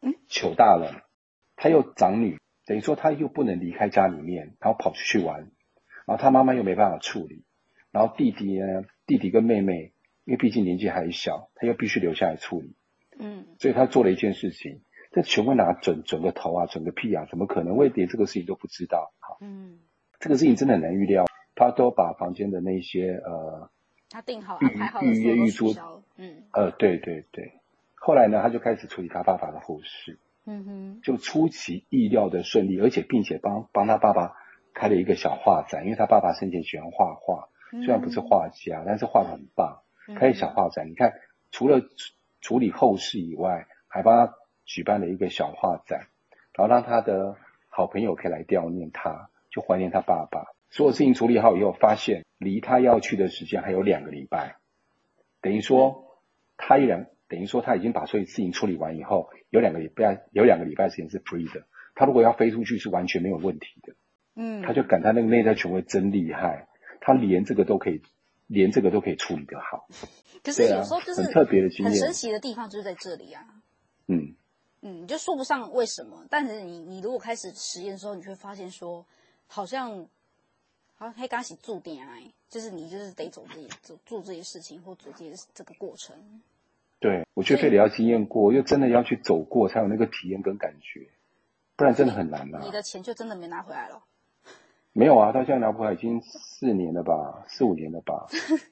[0.00, 1.04] 嗯，糗大了，
[1.56, 2.38] 他又长女，
[2.70, 5.40] 等于说他又不能离开家里面，然后跑出去玩，
[6.06, 7.42] 然后他妈妈又没办法处理，
[7.90, 9.90] 然后弟弟呢，弟弟跟妹妹，
[10.24, 12.76] 因为毕竟年纪还小，他又必须留下来处理，
[13.18, 19.12] 嗯，所以他做了一件事情，这全部拿准准个头啊，准个屁啊，怎么可能会连这个事情都不知道？
[19.18, 19.80] 好，嗯，
[20.20, 23.68] 这个事情真的很难预料，他都把房间的那些呃。
[24.08, 25.80] 他订好、预安排好的预约预租租，
[26.18, 27.52] 嗯，呃，对对对。
[27.96, 34.34] 后来呢，他就开始处理他爸爸的后事，嗯哼，就出其意料的顺利，而且并且帮帮他爸爸
[34.74, 39.82] 开了一个小画展，因为他爸爸生前喜欢画画，虽然不是画家，但是画的很棒，
[40.16, 40.88] 开小画展。
[40.88, 41.12] 你看，
[41.50, 41.82] 除了
[42.40, 44.34] 处理后事以外，还帮他
[44.64, 46.06] 举办了一个小画展，
[46.54, 47.36] 然后让他的
[47.68, 50.46] 好朋友可以来悼念他，就怀念他爸爸。
[50.70, 54.56] 所有事情处理好以后，发现离他要去的时间还有两个礼拜，
[55.40, 56.04] 等于说
[56.56, 61.64] 他一两，等于说他已经把所有事情处理完以后，有两个礼拜，有两个礼拜时间是 free 的。
[61.94, 63.94] 他如果要飞出去，是完全没有问题的。
[64.34, 66.66] 嗯，他就感叹那个内在权威真厉害，
[67.00, 68.02] 他连这个都可以，
[68.48, 69.88] 连这个都可以处理得好。
[70.42, 73.46] 可是有时候就是很特别的经验，很神奇的地方就是在这里啊。
[74.08, 74.34] 嗯
[74.82, 79.06] 嗯，你就说不上为什么，但是你你如果开始实验的时候，你就会发现说，
[79.46, 80.06] 好像。
[80.96, 86.14] 好，黑刚起注定哎，就是你就是得走这些做做这些事情，或做这些这个过程。
[87.00, 91.08] 对，我觉得非得要经验过，又真的要去走过，才有那个体验跟感觉，
[91.76, 92.60] 不然真的很难啊。
[92.62, 94.02] 你的钱就真的没拿回来了？
[94.92, 98.26] 没有啊，到现在拿回来已经四年了吧，四五年了吧。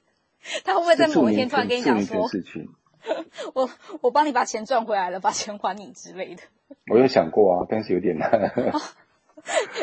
[0.63, 2.69] 他会不会在某一天突然跟你讲说，事情
[3.55, 3.69] 我
[4.01, 6.43] 我帮你把钱赚回来了，把钱还你之类的？
[6.91, 8.29] 我有想过啊，但是有点难。
[8.71, 8.79] 哦、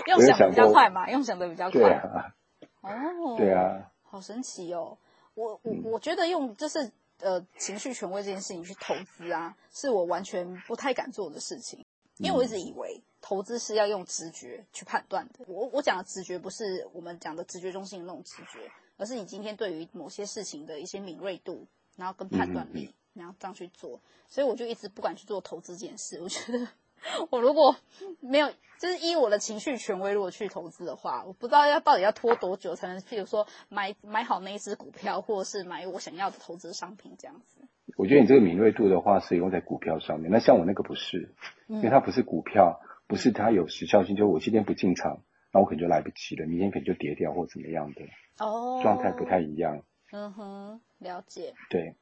[0.07, 1.81] 用想的比较快嘛，用想的比较快。
[1.81, 2.35] 对啊。
[2.83, 4.97] 哦，对啊，好神奇哦！
[5.35, 11.85] 我我我觉得用就是呃情绪权威这件事情去投资啊，是我完全不太敢做的事情，
[12.19, 15.45] 因为我一直以为投资是要用直觉去判断的。
[15.49, 24.01] 我我讲的直觉不是我们讲的直觉中心的那种直觉，而是你今天对于某些事情的一些敏锐度，然后跟判断力，然后这样去做。
[24.29, 26.21] 所以我就一直不敢去做投资这件事。
[26.21, 26.69] 我觉得
[27.31, 27.77] 我如果
[28.21, 28.51] 没有。
[28.79, 37.63] 就是依我的情绪权威，如果去投资的话，我不知道要到底要拖多久才能，譬如说买买好那一只股票，或者是买我想要的投资商品这样子。
[37.97, 41.35] 我觉得你这个敏锐度的话是用在股票上面，那像我那个不是，
[41.69, 45.23] 因为它不是股票，不是它有时效性，就我今天不进场，
[45.55, 48.03] 那我可能就来不及了，明天可能就跌掉或怎么样的。
[48.45, 49.83] 哦，状态不太一样。
[50.13, 51.55] 嗯哼，了解。
[51.71, 51.95] 对，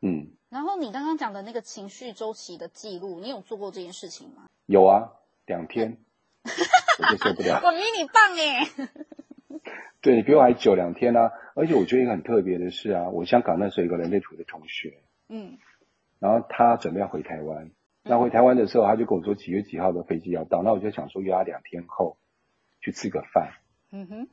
[0.00, 0.30] 嗯。
[0.50, 4.46] 然后你刚刚讲的那个情绪周期的记录，你有做过这件事情吗？
[4.66, 5.12] 有啊，
[5.46, 5.98] 两天。
[6.98, 7.60] 我就受不了。
[7.62, 8.90] 我比你棒耶！
[10.00, 11.30] 对，你比我还久两天啊！
[11.54, 15.58] 而且我觉得一个很特别的是啊，我香港那时候有一个人类图的同学，嗯，
[16.18, 17.70] 然后他准备要回台湾，
[18.02, 22.16] 那回台湾的时候，他就跟我说几月几号的飞机要到，那我就想说约他两天后
[22.80, 23.52] 去吃个饭，
[23.92, 24.28] 嗯哼，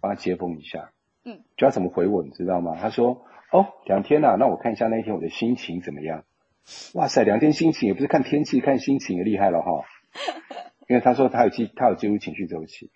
[0.00, 0.92] 帮他接风一下，
[1.24, 2.76] 嗯，就他怎么回我，你知道吗？
[2.80, 6.24] 他说：“哦，两天呐、啊，那我看一下那一天我的心情怎么样？”
[6.94, 9.84] 哇塞，两天心情也不是看天气，看心情也厉害了哈。
[10.88, 12.90] 因为他说他有记，他有记录情绪周期。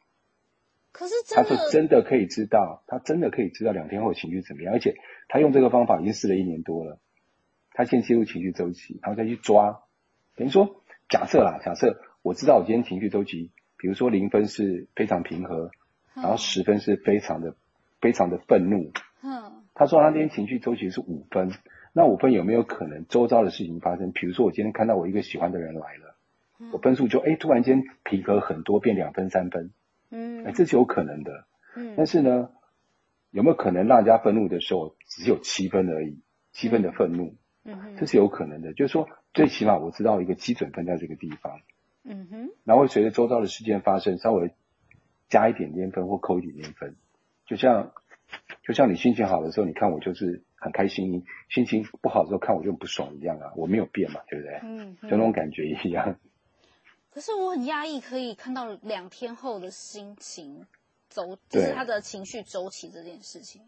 [0.92, 4.94] 可是他说真的可以知道，他真的可以知道两天后情绪怎么样，而且
[5.28, 6.98] 他用这个方法已经试了一年多了。
[7.72, 9.82] 他先记录情绪周期，然后再去抓。
[10.36, 15.70] 等于说，假设啦，假设我知道我今天情绪周期，比如说零分是非常平和，
[16.14, 17.56] 然后十分是非常的
[18.02, 18.92] 非常的愤怒。
[19.22, 19.64] 嗯。
[19.72, 21.50] 他说他今天情绪周期是五分，
[21.94, 24.12] 那五分有没有可能周遭的事情发生？
[24.12, 26.16] 比如说我今天看到我一个喜欢的人来了。
[26.70, 29.72] 我分数就哎，突然间平和很多，变两分三分，
[30.10, 31.44] 嗯，哎，这是有可能的，
[31.74, 32.50] 嗯，但是呢，
[33.32, 36.20] 有没有可能让人家愤怒的时候只有七分而已，
[36.52, 37.34] 七分的愤怒，
[37.64, 41.62] 嗯，这是有可能的，就是说最起码我知道一个基准分在这个地方，
[42.04, 44.52] 嗯哼，然后会随着周遭的事件发生，稍微
[45.28, 46.94] 加一点点分或扣一点点分，
[47.46, 47.92] 就像
[48.62, 54.60] 就像你心情好的时候，你看我就是很开心，心情不好的时候看我就很不爽一样啊，我没有变嘛，对不对？
[54.62, 56.18] 嗯，就那种感觉一样。
[57.10, 60.66] 可是我很压抑，可以看到两天后的心情
[61.10, 63.60] 走，就是他的情绪周期这件事情。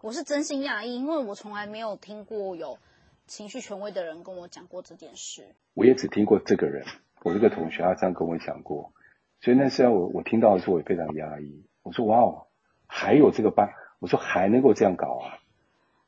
[0.00, 2.78] 我是真心压抑，因为我从来没有听过有
[3.26, 5.44] 情绪权威的人跟我讲过这件事。
[5.74, 6.86] 我也只听过这个人，
[7.22, 8.92] 我这个同学他这样跟我讲过，
[9.40, 11.66] 所以那时候我我听到的时候我也非常压抑。
[11.82, 12.46] 我说哇哦，
[12.86, 13.68] 还有这个班，
[13.98, 15.38] 我说还能够这样搞啊？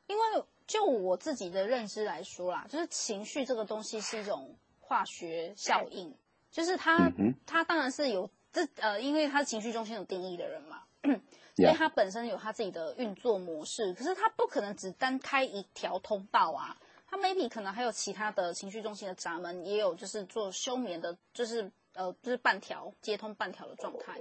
[0.07, 0.23] 因为
[0.65, 6.15] 就我自己的认知来说啦，就是情绪这个东西是一种化学效应，
[6.51, 10.81] 就是它、嗯、它当然是有这呃，因为他是情绪中心有定义的人嘛，
[11.55, 16.77] 所以他本身有他自己的运作模式，可是他不可能只单开一条通道啊，
[17.07, 24.19] 他 maybe 可能还有其他的情绪中心的闸门，也有就是做休眠的，就是呃，就是半条接通半条的状态。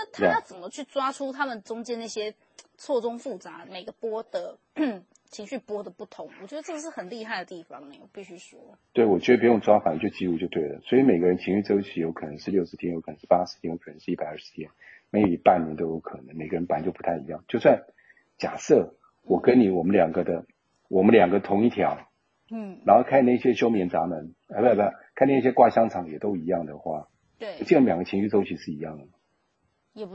[0.00, 2.34] 那他要怎么去抓出他们中间那些
[2.78, 4.56] 错综复杂每个波的
[5.30, 6.28] 情绪波的不同？
[6.40, 8.58] 我觉得这个是很厉害的地方呢，我必须说。
[8.94, 10.80] 对，我觉得不用抓，反正就记录就对了。
[10.80, 14.70] 所以每个人情绪周期有可能是六十天，有可能是八十天，有可能是一百二十天
[15.12, 16.34] ，maybe 半年都有可能。
[16.36, 17.44] 每个人本来就不太一样。
[17.48, 17.84] 就算
[18.38, 20.46] 假设我跟你，我们两个的，
[20.88, 22.08] 我们两个同一条，
[22.50, 24.82] 嗯，然后开那些休眠闸门，哎，不不，
[25.14, 29.04] 开那些挂香肠也都一样的话，对，这样两个情绪周期是一样的。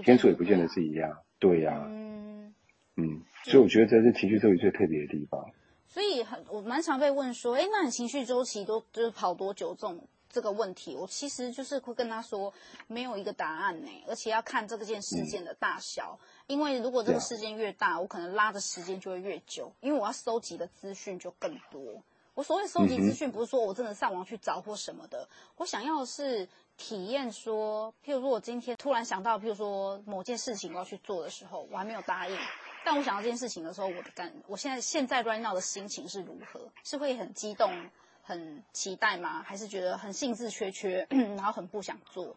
[0.03, 2.53] 天数也不见得是一样，对呀、啊，嗯
[2.95, 5.45] 嗯，所以我觉得这是情绪周期最特别的地方。
[5.87, 9.75] 所以很，我蛮常被问说，哎，那你情绪周期都就是跑多久？
[9.75, 12.53] 这种这个问题，我其实就是会跟他说，
[12.87, 16.17] 没有一个答案呢，而且要看这个件事件的大小。
[16.19, 22.03] 嗯、因为如果这个事件越大，我可能拉的时间就会越久，因为我要收集的资讯就更多。
[22.33, 26.47] 我所谓收集资讯，不是说我真的上网去找或什么的，嗯、我想要的是。
[26.77, 32.37] 体验说，譬如说我今天突然想到，譬如说某件事情我要去做的时候，我还没有答应，
[32.83, 36.69] 但我想到这件事情的时候，我的感，我现在现在 right now 的心情是如何？
[36.83, 37.89] 是会很激动、
[38.21, 39.41] 很期待吗？
[39.43, 42.35] 还是觉得很兴致缺缺，然后很不想做？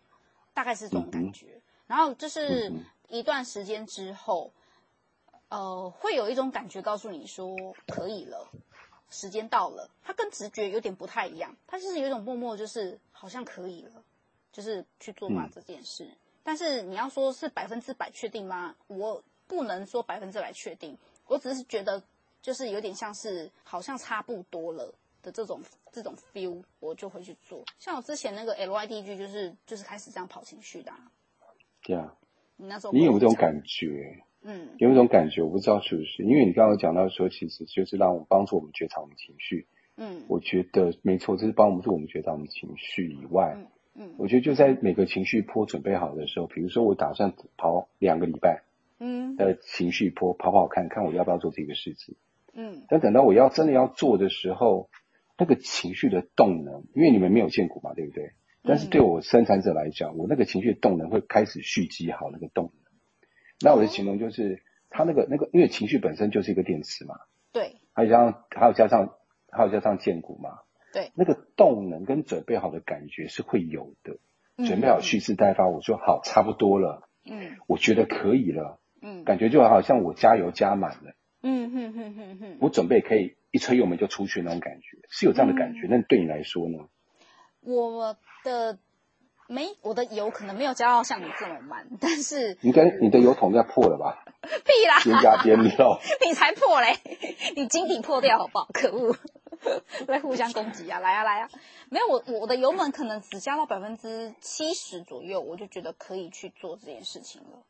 [0.54, 1.60] 大概是这种感觉。
[1.86, 2.72] 然后就是
[3.08, 4.52] 一段时间之后，
[5.48, 8.48] 呃，会有一种感觉告诉你说可以了，
[9.10, 9.90] 时间到了。
[10.04, 14.04] 它跟直觉有点不太一样，它就是有一种默默，就是好像可以了。
[14.58, 18.74] 就是去做嘛这件事，嗯、但是你要说是百分之百确定吗？
[18.88, 20.98] 我不能说百分之百确定，
[21.28, 22.02] 我只是觉得
[22.42, 24.92] 就是有点像是好像差不多了
[25.22, 25.60] 的这种
[25.92, 27.62] 这种 feel，我就会去做。
[27.78, 30.98] 像我之前那个 LYDG 就是就是开始这样跑情绪的、啊。
[31.84, 32.12] 对啊，
[32.56, 43.54] 你那时候你有这种感觉，嗯，有一种感觉，我不知道是不是，因为你刚刚讲到说，其实就是让我帮助我们觉察我们情绪，嗯，我觉得没错，这是帮助我们觉察我们情绪以外。
[43.56, 43.64] 嗯
[44.00, 48.62] 嗯，我觉得就在每个情绪波准备好的时候，比如说我打算跑两个礼拜，
[49.00, 52.14] 嗯，的情绪波跑跑看看我要不要做这个事情，
[52.54, 54.88] 嗯，但等到我要真的要做的时候，
[55.36, 58.30] 那个情绪的动能，因为你们没有见过嘛，对不对？
[58.62, 62.92] 但是对我生产者来讲，我那个情绪的动能会开始蓄积好那个动能。
[63.60, 67.16] 那我的形容就是，它那个那个，因为情绪本身就是一个电池嘛，
[67.52, 69.16] 对，还有加上还有加上
[69.50, 70.60] 还有加上荐骨嘛。
[70.92, 74.18] 对，那个动能跟准备好的感觉是会有的。
[74.56, 77.08] 嗯、准备好蓄势待发，我说好，差不多了。
[77.24, 78.80] 嗯，我觉得可以了。
[79.00, 81.12] 嗯，感觉就好像我加油加满了。
[81.42, 85.86] 嗯哼哼哼哼，我准备可以一吹油门就出去那种感觉，是有这样的感觉。
[85.86, 86.78] 嗯、那对你来说呢？
[87.60, 88.78] 我的
[89.48, 94.24] 没，我的油可能没有加到像你这么满，但是应该你的油桶要破了吧？
[94.42, 95.00] 屁啦！
[95.04, 96.96] 边加边漏， 你才破嘞！
[97.54, 98.68] 你金底破掉好不好？
[98.72, 99.16] 可恶！
[100.06, 100.98] 在互相攻击啊！
[101.00, 101.50] 来啊来啊！
[101.90, 107.62] 没有我我的油门可能只加到百分之七十左右，我就觉得可以去做这件事情了。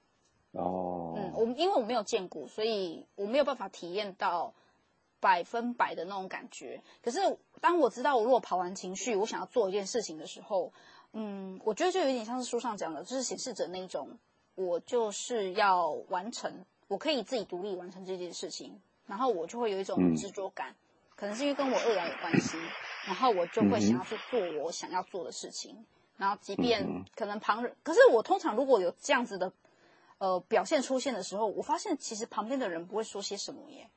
[0.52, 4.54] 哦，嗯，我因为我没有见过，所以我没有办法体验到
[5.20, 6.82] 百分百的那种感觉。
[7.02, 10.72] 可是当我知道我如果跑完情绪，我想要做一件事情的时候，
[11.12, 14.18] 嗯，我觉得就有点像是书上讲的，就是显示者那一种，
[14.54, 20.70] 我就是要完成，我可以自己独立完成这件事情，然后我就会有一种执着感。
[20.70, 20.76] 嗯
[21.18, 22.56] 可能是因为跟我二爻有关系，
[23.06, 25.86] 然后我就会想要去做我想要做的事情，嗯、
[26.18, 29.52] 然后即便可能旁人，可是我通常如果有这样子的
[30.18, 33.88] 呃表现出现的时候，我发现其实旁边的人不会说些什么耶，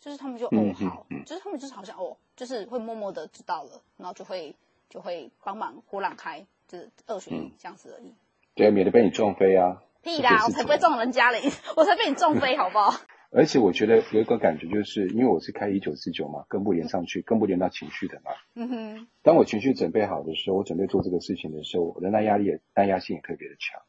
[0.00, 4.56] 就是他们就哦好，就是他们就是好像哦，就是会默默的知道了，然后就会
[4.88, 8.14] 就会帮忙豁让开，就是二选一这样子而已。
[8.54, 9.82] 对，免得被你撞飞啊！
[10.02, 11.42] 屁啦，我才不会撞人家嘞，
[11.76, 12.98] 我才被你撞飞好不好？
[13.32, 18.32] 而且我觉得有一个感觉，就是因为我是开一九四九嘛，根部连上去，根部连到情绪的嘛。
[18.54, 19.06] 嗯哼。
[19.22, 23.80] 当我情绪准备好的时候，我准备做这个事情的时候，我的耐压力也耐压性也特别的强。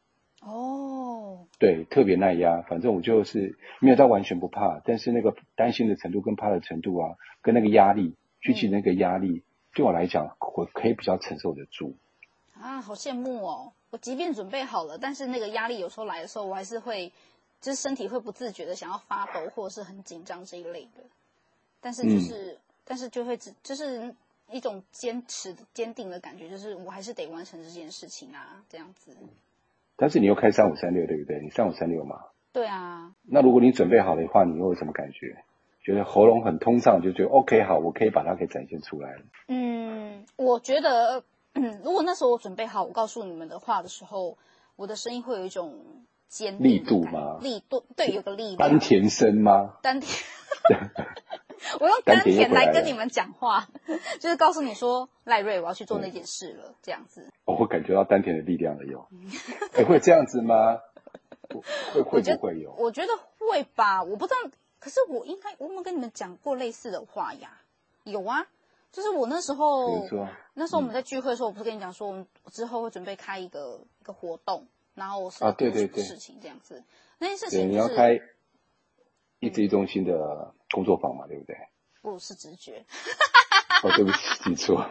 [0.48, 1.48] 哦。
[1.58, 2.62] 对，特别耐压。
[2.62, 11.96] 反正我就是没有到完全不怕，但是那个担心的程度跟怕的程度啊，跟那个压力，具体那个压力，嗯、对我来讲，我可以比较承受得住。
[12.54, 13.74] 啊，好羡慕哦！
[13.90, 17.12] 我即便准备好了，但是那个压力有时候来的时候，我还是会。
[17.62, 21.04] 就是身体会不自觉的想要发抖，或者是很紧张这一类的，
[21.80, 24.14] 但是就是，嗯、但是就会只就是
[24.50, 29.16] 一种坚持、坚定的感觉，就是我还是得完成这件事情啊，这样子。
[29.96, 31.40] 但是你又开三五三六，对不对？
[31.42, 32.20] 你三五三六嘛？
[32.52, 33.14] 对啊。
[33.22, 35.44] 那如果你准备好的话，你又有什么感觉？
[35.84, 39.22] 觉得喉咙很通畅，就觉得 OK 好，我可以把它给展现出来了。
[39.48, 44.38] 嗯，我觉得，嗯，如果那时候我准备好，我告诉你们的话的时候，
[44.76, 45.84] 我的声音会有一种
[46.32, 47.40] 尖力度吗？
[47.42, 48.58] 力度，对，有个力量。
[48.58, 49.78] 丹田声吗？
[49.82, 50.24] 丹田。
[51.80, 53.68] 我用丹田来跟你们讲话，
[54.20, 57.28] 就是告诉你说，赖瑞，我要去做那件事了，这样子。
[57.44, 59.08] 我会感觉到丹田的力量了，哟。
[59.76, 60.80] 哎，会这样子吗？
[61.94, 62.74] 会会不会有？
[62.78, 64.50] 我觉得会吧，我不知道。
[64.80, 67.60] 可是我应该，我有没有跟你们讲过类似的话呀？
[68.06, 68.48] 有啊，
[68.92, 70.08] 就是我那时候，
[70.56, 74.66] 那时候我们在聚会的时候，我不是跟你讲说，我们之后会准备开一个一个活动，
[75.02, 76.84] 然后是啊，对对对，事情这样子，
[77.18, 78.20] 那件事情你要开
[79.40, 81.58] 一直一中心的工作坊嘛，对不对？
[82.02, 82.86] 不是直觉，
[83.84, 84.86] 哦，对不起，记错，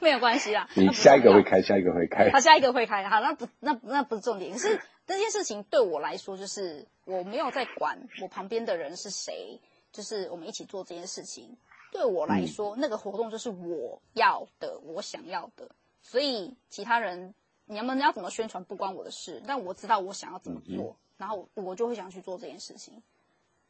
[0.00, 0.68] 没有关系啊。
[0.74, 4.80] 你下一个会开，下一个会开，好，下一个会开，好，那不那那不是重点，可是。
[5.06, 9.60] 这件事情对我来说，就是我没有在管我旁边的人是谁，
[9.92, 11.58] 就是我们一起做这件事情。
[11.92, 15.68] 对我来说，嗯、那个活动就是我要的，我想要的。
[16.00, 17.34] 所以其他人
[17.66, 23.02] 你们要怎么宣传不关我的事，但我知道我想要怎么做，嗯、然后我就会想去做这件事情。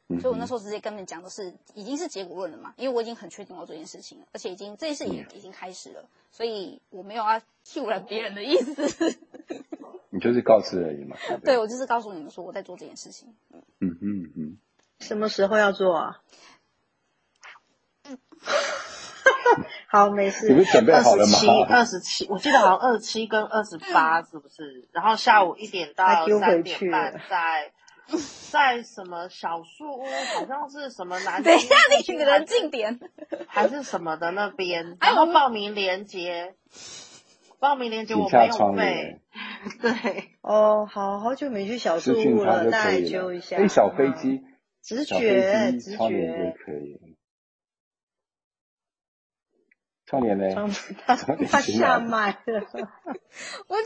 [0.08, 9.16] 嗯、所以我那时候直接跟你们讲的是，已经是结果论了嘛，因为我已经很确定要做这件事情了，而且已经这件事也已经开始了，嗯、所以我没有要替了别人的意思。
[10.10, 11.16] 你就是告知而已嘛。
[11.26, 13.34] 对，对，我就是告诉你们说我在做这件事情。
[13.50, 13.62] 嗯
[14.00, 14.58] 嗯嗯。
[15.00, 16.20] 什么时候要做啊？
[19.94, 20.48] 好，没事。
[20.48, 21.38] 你们准备好了吗？
[21.38, 24.88] 二十七，二十七，我记得好像二十七跟二十八是不是？
[24.90, 27.70] 然后下午一点到三点半在
[28.50, 31.40] 在什么小树屋，好像是什么南。
[31.44, 31.76] 等一下，
[32.08, 32.98] 你的人静点。
[33.46, 34.96] 还是什么的那边？
[35.00, 36.56] 然后报名链接。
[37.60, 39.20] 报名链接我没有背。
[39.80, 43.58] 对哦，好好久没去小树屋了，大概揪一下。
[43.58, 44.42] 飞，小飞机，
[44.82, 45.96] 直觉，直觉
[46.66, 47.13] 可以。
[50.06, 50.46] 窗帘呢？
[51.06, 52.62] 他他下麦了。
[53.66, 53.76] 我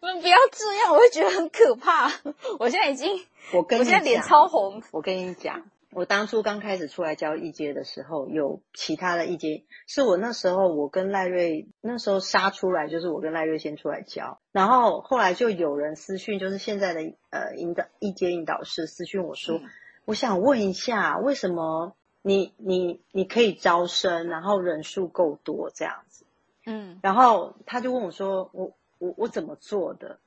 [0.00, 2.10] 我们不要这样，我会觉得很可怕。
[2.58, 3.18] 我现在已经，
[3.52, 4.82] 我跟你讲，我现在脸超红。
[4.92, 5.62] 我跟你讲。
[5.92, 17.00] 我当初刚开始出来教一阶的时候，有其他的一阶，是我那时候我跟赖瑞那时候杀出来，就是我跟赖瑞先出来教，然后后来就有人私讯，就是现在的
[17.30, 19.64] 呃引导一阶引导师私讯我说，嗯、
[20.04, 21.95] 我想问一下，为什么
[22.26, 26.24] 你你你可以招生，然后人数够多这样子，
[26.64, 30.18] 嗯，然后他就问我说，我我我怎么做的？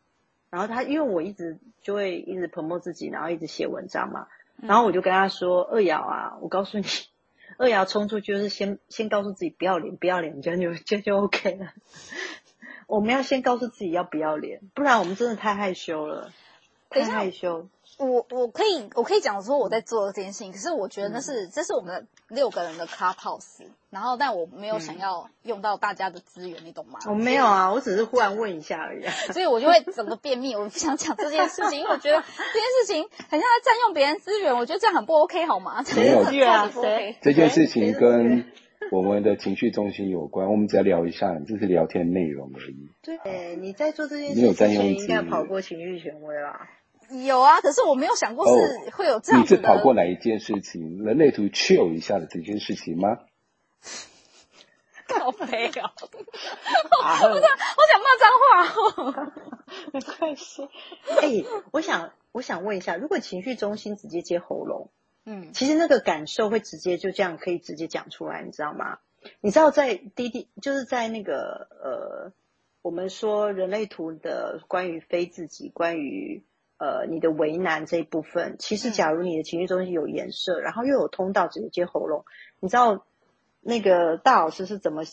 [0.49, 4.27] 然后他因为我一直就会一直 promote 自己，然后一直写文章嘛。
[4.55, 6.85] 然后我就跟他说：“二瑶啊，我告诉你，
[7.57, 11.73] 二瑶冲出去就是先先告诉自己不要脸，不要脸，这样就这样就 OK 了。
[12.87, 16.31] 我们要先告诉自己要不要脸，不然我们真的太害羞了，
[16.89, 17.67] 太害羞。”
[17.99, 26.99] 我我可以我可以讲说我在做这件事情，可是我觉得那是、嗯、这是我们的六个人的 Clubhouse，然后但我没有想要用到大家的资源，嗯、你懂吗？
[27.07, 29.03] 我没有啊，我只是忽然问一下而已。
[29.33, 35.83] 所以我就会整个便秘，我不想讲这件事情，因为我觉得这件事情很像在占用别人资源，我觉得这样很不 OK 好吗？
[35.95, 36.71] 没有 啊，
[37.21, 38.45] 这件事情跟
[38.91, 42.89] 我们的情绪中心有关，我们只要聊一下，这是聊天内容而已。
[43.01, 46.69] 对，你在做这件事情之前应该跑过情绪权威啦。
[47.25, 51.03] 有啊，可是我没有想过是会有这样子你是跑过哪一件事情？
[51.03, 53.19] 人类图 chill 一下的这件事情吗？
[55.07, 55.91] 靠北 啊！
[57.01, 58.45] 我想，我想骂脏话
[58.75, 59.33] 哦。
[59.91, 60.69] 没关系。
[61.19, 64.91] 哎，我想，我想问一下，如果情绪中心直接接喉咙，
[65.25, 68.99] 嗯，其实那个感受会直接就这样可以直接讲出来，你知道吗？
[69.41, 72.31] 你知道在滴滴，就是在那个呃，
[72.83, 76.43] 我们说人类图的关于非自己，关于。
[76.79, 82.23] 呃，你的为难这一部分，其实假如你的情绪中心有颜色，嗯、然后又有通道直接接喉咙，
[82.61, 83.05] 你知道
[83.59, 85.03] 那个大老师是怎么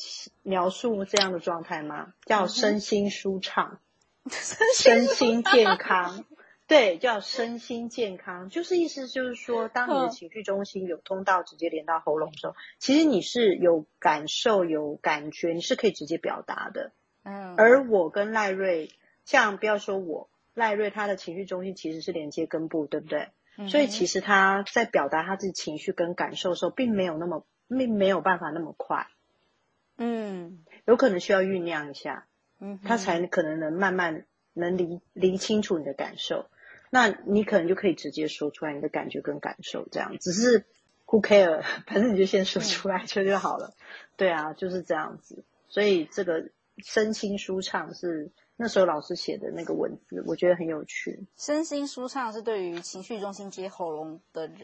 [0.44, 2.14] 描述这样的状态吗？
[2.24, 3.80] 叫身心舒畅，
[4.22, 6.24] 嗯、身心健康，
[6.68, 16.92] 对，叫身心健康，就是意思就是说，当你的情绪中心有通道直接连到喉咙的时候，嗯、其实你是有感受、有感觉，你是可以直接表达的。
[17.24, 18.92] 嗯，而我跟赖瑞，
[19.24, 20.28] 像不要说我。
[20.56, 23.28] 赖瑞他的情绪中心其实是连接根部，对不对？
[23.58, 29.06] 嗯、所以其实他在表达他自己情绪跟感受的时候，并没有那么，并没有办法那么快。
[29.98, 32.26] 嗯，有可能需要酝酿一下，
[32.58, 36.48] 嗯，他才可能能慢慢能理理清楚你的感受。
[36.88, 40.64] 那你可能就可以直接说出来你的感觉跟感受，这样只是
[41.04, 43.74] who care， 反正你就先说出来就就好了。
[43.78, 43.84] 嗯、
[44.16, 45.44] 对啊，就是这样子。
[45.68, 46.48] 所以这个
[46.78, 48.30] 身心舒畅是。
[48.56, 51.26] 那时候老师写的那个文字，我觉得很有趣。
[51.36, 54.58] 身心舒畅是对于情绪中心接喉咙的人，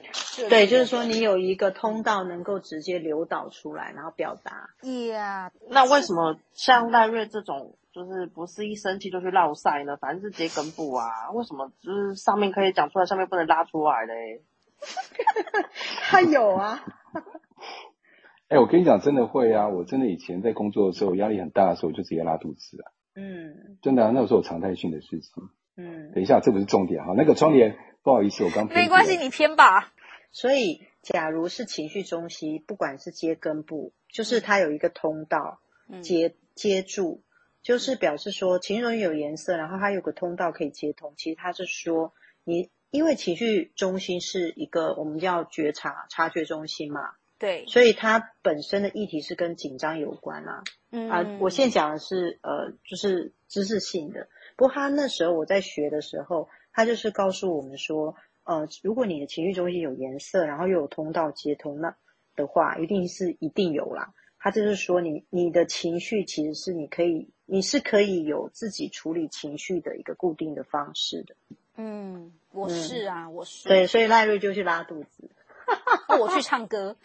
[0.49, 4.71] 对，就是说你有一个通道能够直接流导出来，然后表达。
[4.81, 9.97] Yeah，那为什么像赖瑞这种，就是不是一生气就去落赛呢？
[9.99, 14.43] 反正是接根部啊，为什么就是上面可以讲出来，上面不能拉出来嘞？
[16.09, 16.83] 他有啊。
[18.49, 19.69] 哎、欸，我跟你讲，真的会啊！
[19.69, 22.93] 我真的以前在工作的时候，压力很大的时候，我就直接拉肚子啊。
[23.15, 25.51] 嗯，真的啊，那个时候有常态性的事情。
[25.77, 27.15] 嗯，等一下，这不是重点哈。
[27.17, 29.93] 那个窗帘，不好意思，我刚没关系，你偏吧。
[30.31, 35.61] 所以，假如是情绪中心，不管是接根部，就是它有一个通道
[36.03, 37.23] 接、嗯、接住，
[37.63, 41.15] 就是表示说情绪中心有颜色，然后它有个通道可以接通。
[41.17, 47.01] 其实它是说，你因为情绪中心是一个我们叫觉察察觉中心嘛。
[47.39, 50.63] 对，所以它本身的议题是跟紧张有关啊。
[50.93, 54.29] 嗯啊，我现在讲的是呃，就是知识性的。
[54.57, 58.15] 不过他那时候我在学的时候，他就是告诉我们说，
[58.45, 61.97] 呃，如果你的情绪中心有颜色，然后又有通道接通，那
[62.37, 64.13] 的话一定是一定有啦。
[64.39, 71.35] 他就是说你，你你的情绪其实是你可以，你是可以有自己处理情绪的一个固定的方式的。
[71.77, 73.69] 嗯，我是啊，嗯、我是。
[73.69, 75.31] 对，所以赖瑞就去拉肚子。
[76.21, 76.97] 我去唱歌，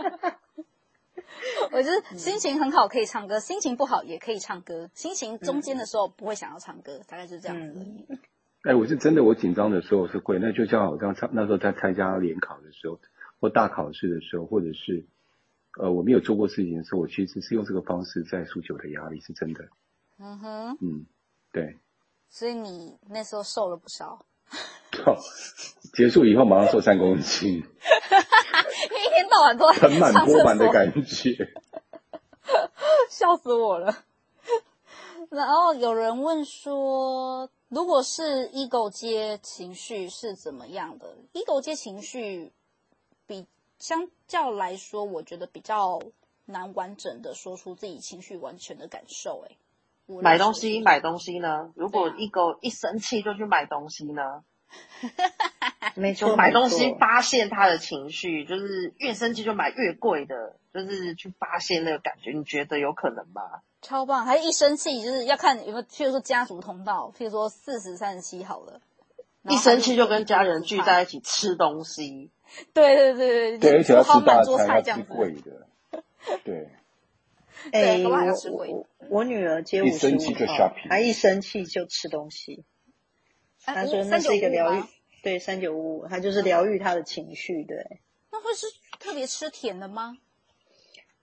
[1.72, 7.86] 我就是心情很好可以唱歌，心情不好也可以唱歌，心情中间的时候不会想要唱歌，大概就是这样子。
[8.62, 12.98] 哎、欸，我是真的，我紧张的时候是会，那就像我刚才那时候在参加联考的时候，
[13.40, 15.06] 或大考试的时候，或者是
[15.78, 19.68] 呃我没有做过事情的时候，我其实是用这个方式在纾解我的压力，是真的。
[20.18, 21.06] 嗯哼，嗯，
[21.52, 21.76] 对。
[22.28, 24.26] 所以你那时候瘦了不少。
[25.04, 25.14] 哦，
[25.92, 27.62] 结束以后马上瘦三公斤，
[29.16, 31.48] 天到晚都在 盆满钵满的感觉，
[33.10, 34.04] 笑死我了。
[35.30, 42.52] 然后有人问说，如果是 ego 接情绪是怎么样的？ego 接情绪
[43.26, 43.46] 比
[43.78, 46.00] 相较来说，我觉得比较
[46.44, 49.44] 难完整的说出自己情绪完全的感受。
[49.48, 49.56] 哎，
[50.22, 51.72] 买东西买东西呢？
[51.74, 54.44] 如果 ego 一生气就去买东西呢？
[55.94, 62.32] 没错，买东西发泄他的情绪，就是越生气就买越贵的，就是去发泄那个感觉。
[62.32, 63.42] 你觉得有可能吗？
[63.82, 64.24] 超棒！
[64.24, 68.80] 还是一生气就是要看有没有，譬如说家族通道，譬如说四十三十七好了，
[69.48, 72.30] 一生气就跟家人聚在一起吃东西。
[72.72, 75.66] 对对对对，对，而且要吃大餐，要吃贵的。
[76.42, 76.68] 对，
[77.72, 82.64] 哎、欸，我我女儿接五十五号，她一生气就吃东西。
[83.64, 84.82] 她说那是一个疗愈，
[85.26, 87.98] 对，三九五五，他就是疗愈他的情绪，对。
[88.30, 88.64] 那会是
[89.00, 90.16] 特别吃甜的吗？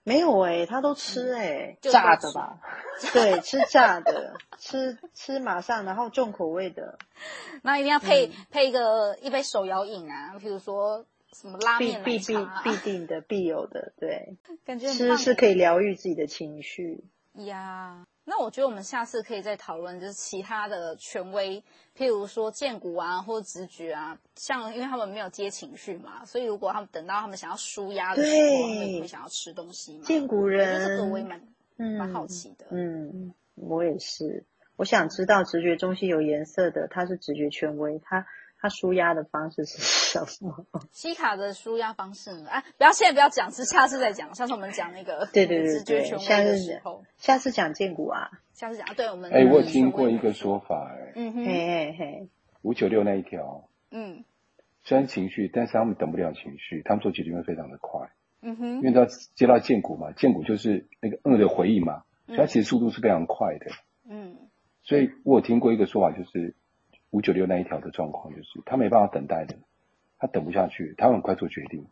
[0.03, 2.59] 没有哎、欸，他都吃哎、欸嗯，炸的吧？
[3.13, 6.99] 对，吃炸的，吃吃马上，然后重口味的。
[7.61, 14.35] 那一定要配、嗯、配一个一杯手摇饮啊，比如说什么拉面、必必必必定的必有的，对。
[14.65, 18.05] 感觉吃是可以疗愈自己的情绪呀。
[18.25, 21.61] 那我觉得我们下次可以再讨论，就是其他的权威，
[21.97, 30.05] 譬如说荐骨啊，或者直觉啊，像因为他们没有接情绪嘛，所以如果他们等到他们想要舒压的时候，他们会想要吃东西嘛。
[30.05, 31.41] 荐骨人，这个我也蛮
[31.77, 32.65] 蛮好奇的。
[32.71, 34.45] 嗯，我也是，
[34.77, 38.25] 我想知道直觉中心有颜色的，它是直觉权威，他。
[38.63, 40.65] 他舒压的方式是什么？
[40.93, 42.47] 西卡的舒压方式呢？
[42.49, 44.33] 哎，不要现在不要讲，是下次再讲。
[44.33, 46.05] 下次我们讲那个 对对对对，的
[46.55, 48.87] 时候，下次讲荐骨啊，下次讲。
[48.95, 52.29] 对，我们哎，我有听过一个说法，哎，嗯哼，嘿嘿嘿，
[52.61, 54.23] 五九六那一条，嗯，
[54.85, 58.11] 虽然情绪，但是他们等不了情绪，他们做决定会非常的快，
[58.41, 59.05] 嗯哼，因为他
[59.35, 63.65] 接到荐骨嘛，荐骨就是那个恶的回应嘛，所以它其实速度是非常快的，
[64.09, 64.37] 嗯，
[64.83, 66.55] 所以我有听过一个说法，就是。
[67.13, 69.55] 五九六那一条的状况就是，他没办法等待的，
[70.17, 71.85] 他等不下去，他很快做决定。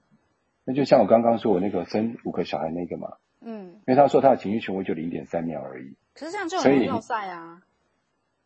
[0.65, 5.95] 那就像我刚刚说我那个生五个小孩那个嘛，嗯，因为他说他的情绪权威就零点三秒而已。
[6.15, 7.61] 可是这样就很落赛啊！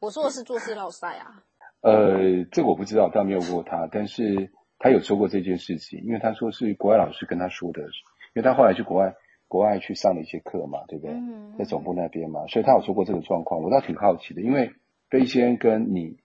[0.02, 1.44] 我说的是做事绕赛啊。
[1.80, 7.88] 呃，这个我不知道，但没有过他，但是他有说过这件事情，因为他说是国外老师跟他说的，因
[8.36, 9.16] 为他后来去国外
[9.48, 11.14] 国外去上了一些课嘛，对不对？
[11.14, 14.74] 嗯，在总部那边嘛，所以他有说过这个状况，我倒挺好奇的，因为
[15.10, 16.18] 飞仙跟你。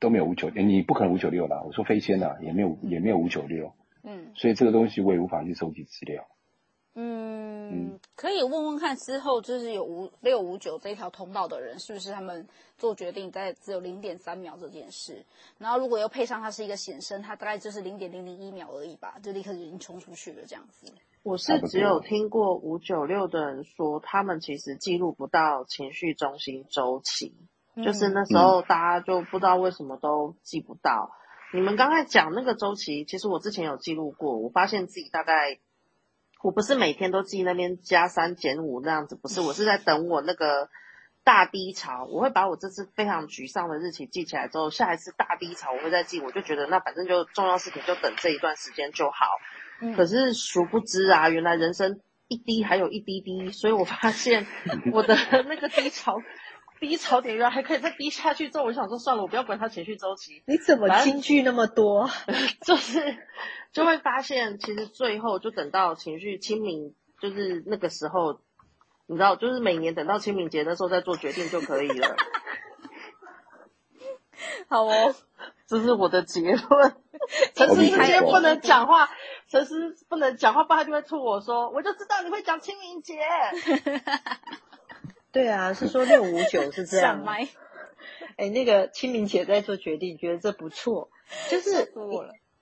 [0.00, 1.62] 都没有五九六，你不可能五九六啦。
[1.64, 3.72] 我说飞仙呐，也没有，也没有五九六。
[4.04, 6.26] 嗯，所以这个东西我也无法去收集资料。
[6.94, 12.46] 嗯，嗯，可以问问看之后就是有五六五九这条通道的人，是不是他们
[12.76, 15.24] 做决定在只有零点三秒这件事？
[15.58, 20.92] 然后如果又配上它是一个显生，它大概就是零点零零一秒而已吧，就立刻就已经冲出去了这样子。
[21.22, 27.34] 我是只有听过五九六的人说，他们其实记录不到情绪中心周期。
[27.84, 31.10] 就是那时候大家就不知道为什么都记不到。
[31.52, 35.58] 嗯、你们刚才讲那个周期，其实我之前有记录过，我发现自己大概，
[36.42, 40.68] 我不是每天都记那边加三减五那样子，不是，我是在等我那个
[41.24, 49.26] 大低潮，我会把我这次非常沮丧的日期记起来之后，下一次大低潮我会再记，我就觉得那反正就重要事情就等这一段时间就好。
[49.80, 54.46] 嗯、可是殊不知啊，原来人生一滴还有一滴滴，所以我发现
[54.92, 55.14] 我的
[55.48, 56.20] 那个低潮。
[56.80, 60.42] 低潮点原来还可以再低下去，之后我想说算了，我不要管他情绪周期。
[60.46, 62.08] 你怎么金句那么多？
[62.64, 63.16] 就是
[63.72, 68.40] 就会发现，其实最后就等到情绪清明，就是那个时候，
[69.06, 72.16] 你知道，就是每年等到清明节的时候再做决定就可以了。
[74.68, 75.14] 好哦，
[75.66, 76.94] 这是我的结论。
[77.54, 79.10] 陈思今天不能讲话，
[79.48, 83.18] 陈思不能讲话，不然他就会吐我说，我就知道你会讲清明节。
[85.30, 87.24] 对啊，是说六五九是这样。
[88.36, 91.10] 哎，那个清明节在做决定，觉得这不错。
[91.50, 91.92] 就是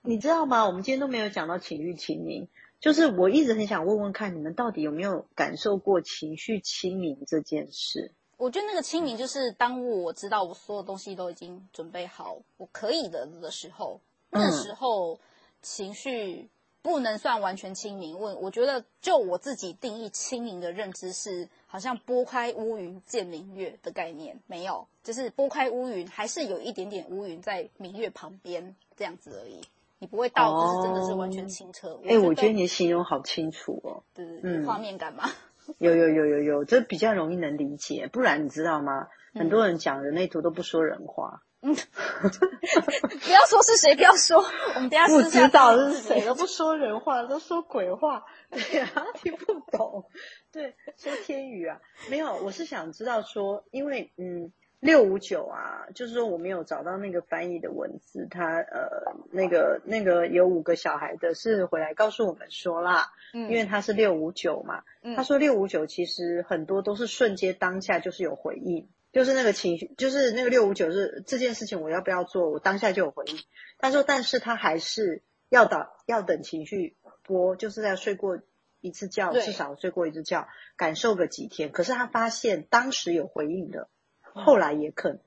[0.01, 0.65] 你，你知道吗？
[0.65, 2.47] 我们今天都没有讲到情绪清明。
[2.79, 8.11] 就是我一直很想问问看，你们到底有没有感受过情绪清明这件事？
[8.37, 15.19] 我觉得那个清明，就是当我知道我所有东西都已经准备好，我可以的的时候，那时候
[15.61, 16.49] 情绪。
[16.87, 18.17] 不能算完全清明。
[18.17, 29.59] 我我觉得，就我自己定义清明的认知是，好像拨开乌云见明月的概念，没有，就是拨开乌云，还是有一点点乌云在明月旁边这样子而已。
[29.99, 31.99] 你不会到，就是真的是完全清澈。
[32.05, 35.29] 哎、哦，我觉得你形容好清楚哦，对对对，画面感嘛。
[35.79, 38.07] 有有有有有，这比较容易能理解。
[38.07, 39.09] 不然你知道吗？
[39.33, 41.43] 很多人讲人类图都不说人话。
[41.61, 41.73] 嗯，
[42.23, 44.45] 不要说是谁，不要说，
[44.75, 50.05] 我们等下不知道是谁，都不说人话，都说鬼话， 对呀、啊，听不懂，
[50.51, 68.87] 对，说天宇啊，没有，我是想知道说，因为嗯，六五九啊，就是说我没有找到那个翻译的文字，他呃，那个那个有五个小孩的是回来告诉我们说啦，嗯，因为他是六五九嘛，嗯，他说六五九其实很多都是瞬间当下就是有回应。
[69.17, 72.51] 就是那个情绪，就是那个六五九是这件事情，我要不要做？
[72.51, 73.35] 我当下就有回应。
[73.79, 78.37] 他说，但是他还是要等，要等情绪波，就是在睡过
[78.79, 81.71] 一次觉，至少睡过一次觉，感受个几天。
[81.71, 83.89] 可是他发现当时有回应的，
[84.21, 85.19] 后来也肯，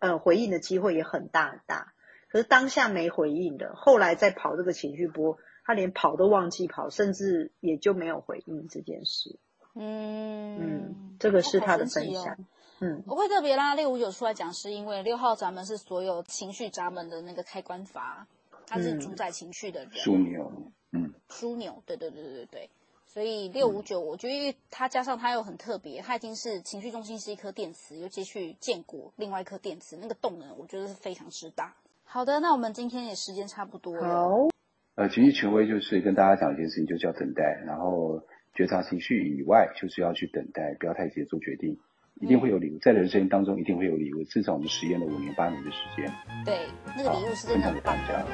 [0.00, 1.94] 呃，回应的机会也很大很大。
[2.28, 9.38] 可是当下没回应的，后来再跑这个情绪波，他连跑都忘记跑，甚至也就没有回应这件事。
[9.74, 12.36] 嗯嗯，这个是他的分享。
[12.84, 18.26] 嗯，我会特别拉六五九出来讲，是因为六号闸门是所有情绪闸门的那个开关阀，
[18.66, 19.90] 它是主宰情绪的人。
[19.92, 20.52] 枢纽，
[20.92, 22.70] 嗯，枢纽，对对对对对对。
[23.06, 31.74] 所以六五九，我觉得它加上它又很特别，它已经是情绪中心是一颗电池，尤其去建国另外一颗电池，那个动能我觉得是非常之大。
[32.04, 34.02] 好的，那我们今天也时间差不多了。
[34.02, 34.48] 好，
[34.96, 38.20] 呃，情绪权威就是跟大家讲一件事情，就叫等待，然后
[38.52, 41.78] 觉察情绪以外，就是要去等待，不要太急着做决定。
[42.20, 44.22] 一定会有礼物，在人生当中一定会有礼物。
[44.24, 46.10] 至少我们实验了五年八年的时间。
[46.44, 46.60] 对，
[46.96, 48.24] 那个礼物是真的很棒的。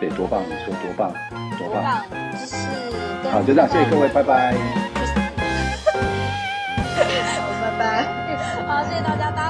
[0.00, 0.42] 对，多棒！
[0.42, 1.12] 你说多棒？
[1.58, 2.02] 多棒！
[2.32, 2.56] 就是
[3.28, 4.54] 好，就这样，谢谢各位，拜拜。
[6.96, 7.84] 好，拜拜。
[8.66, 9.49] 好，谢谢大家，大家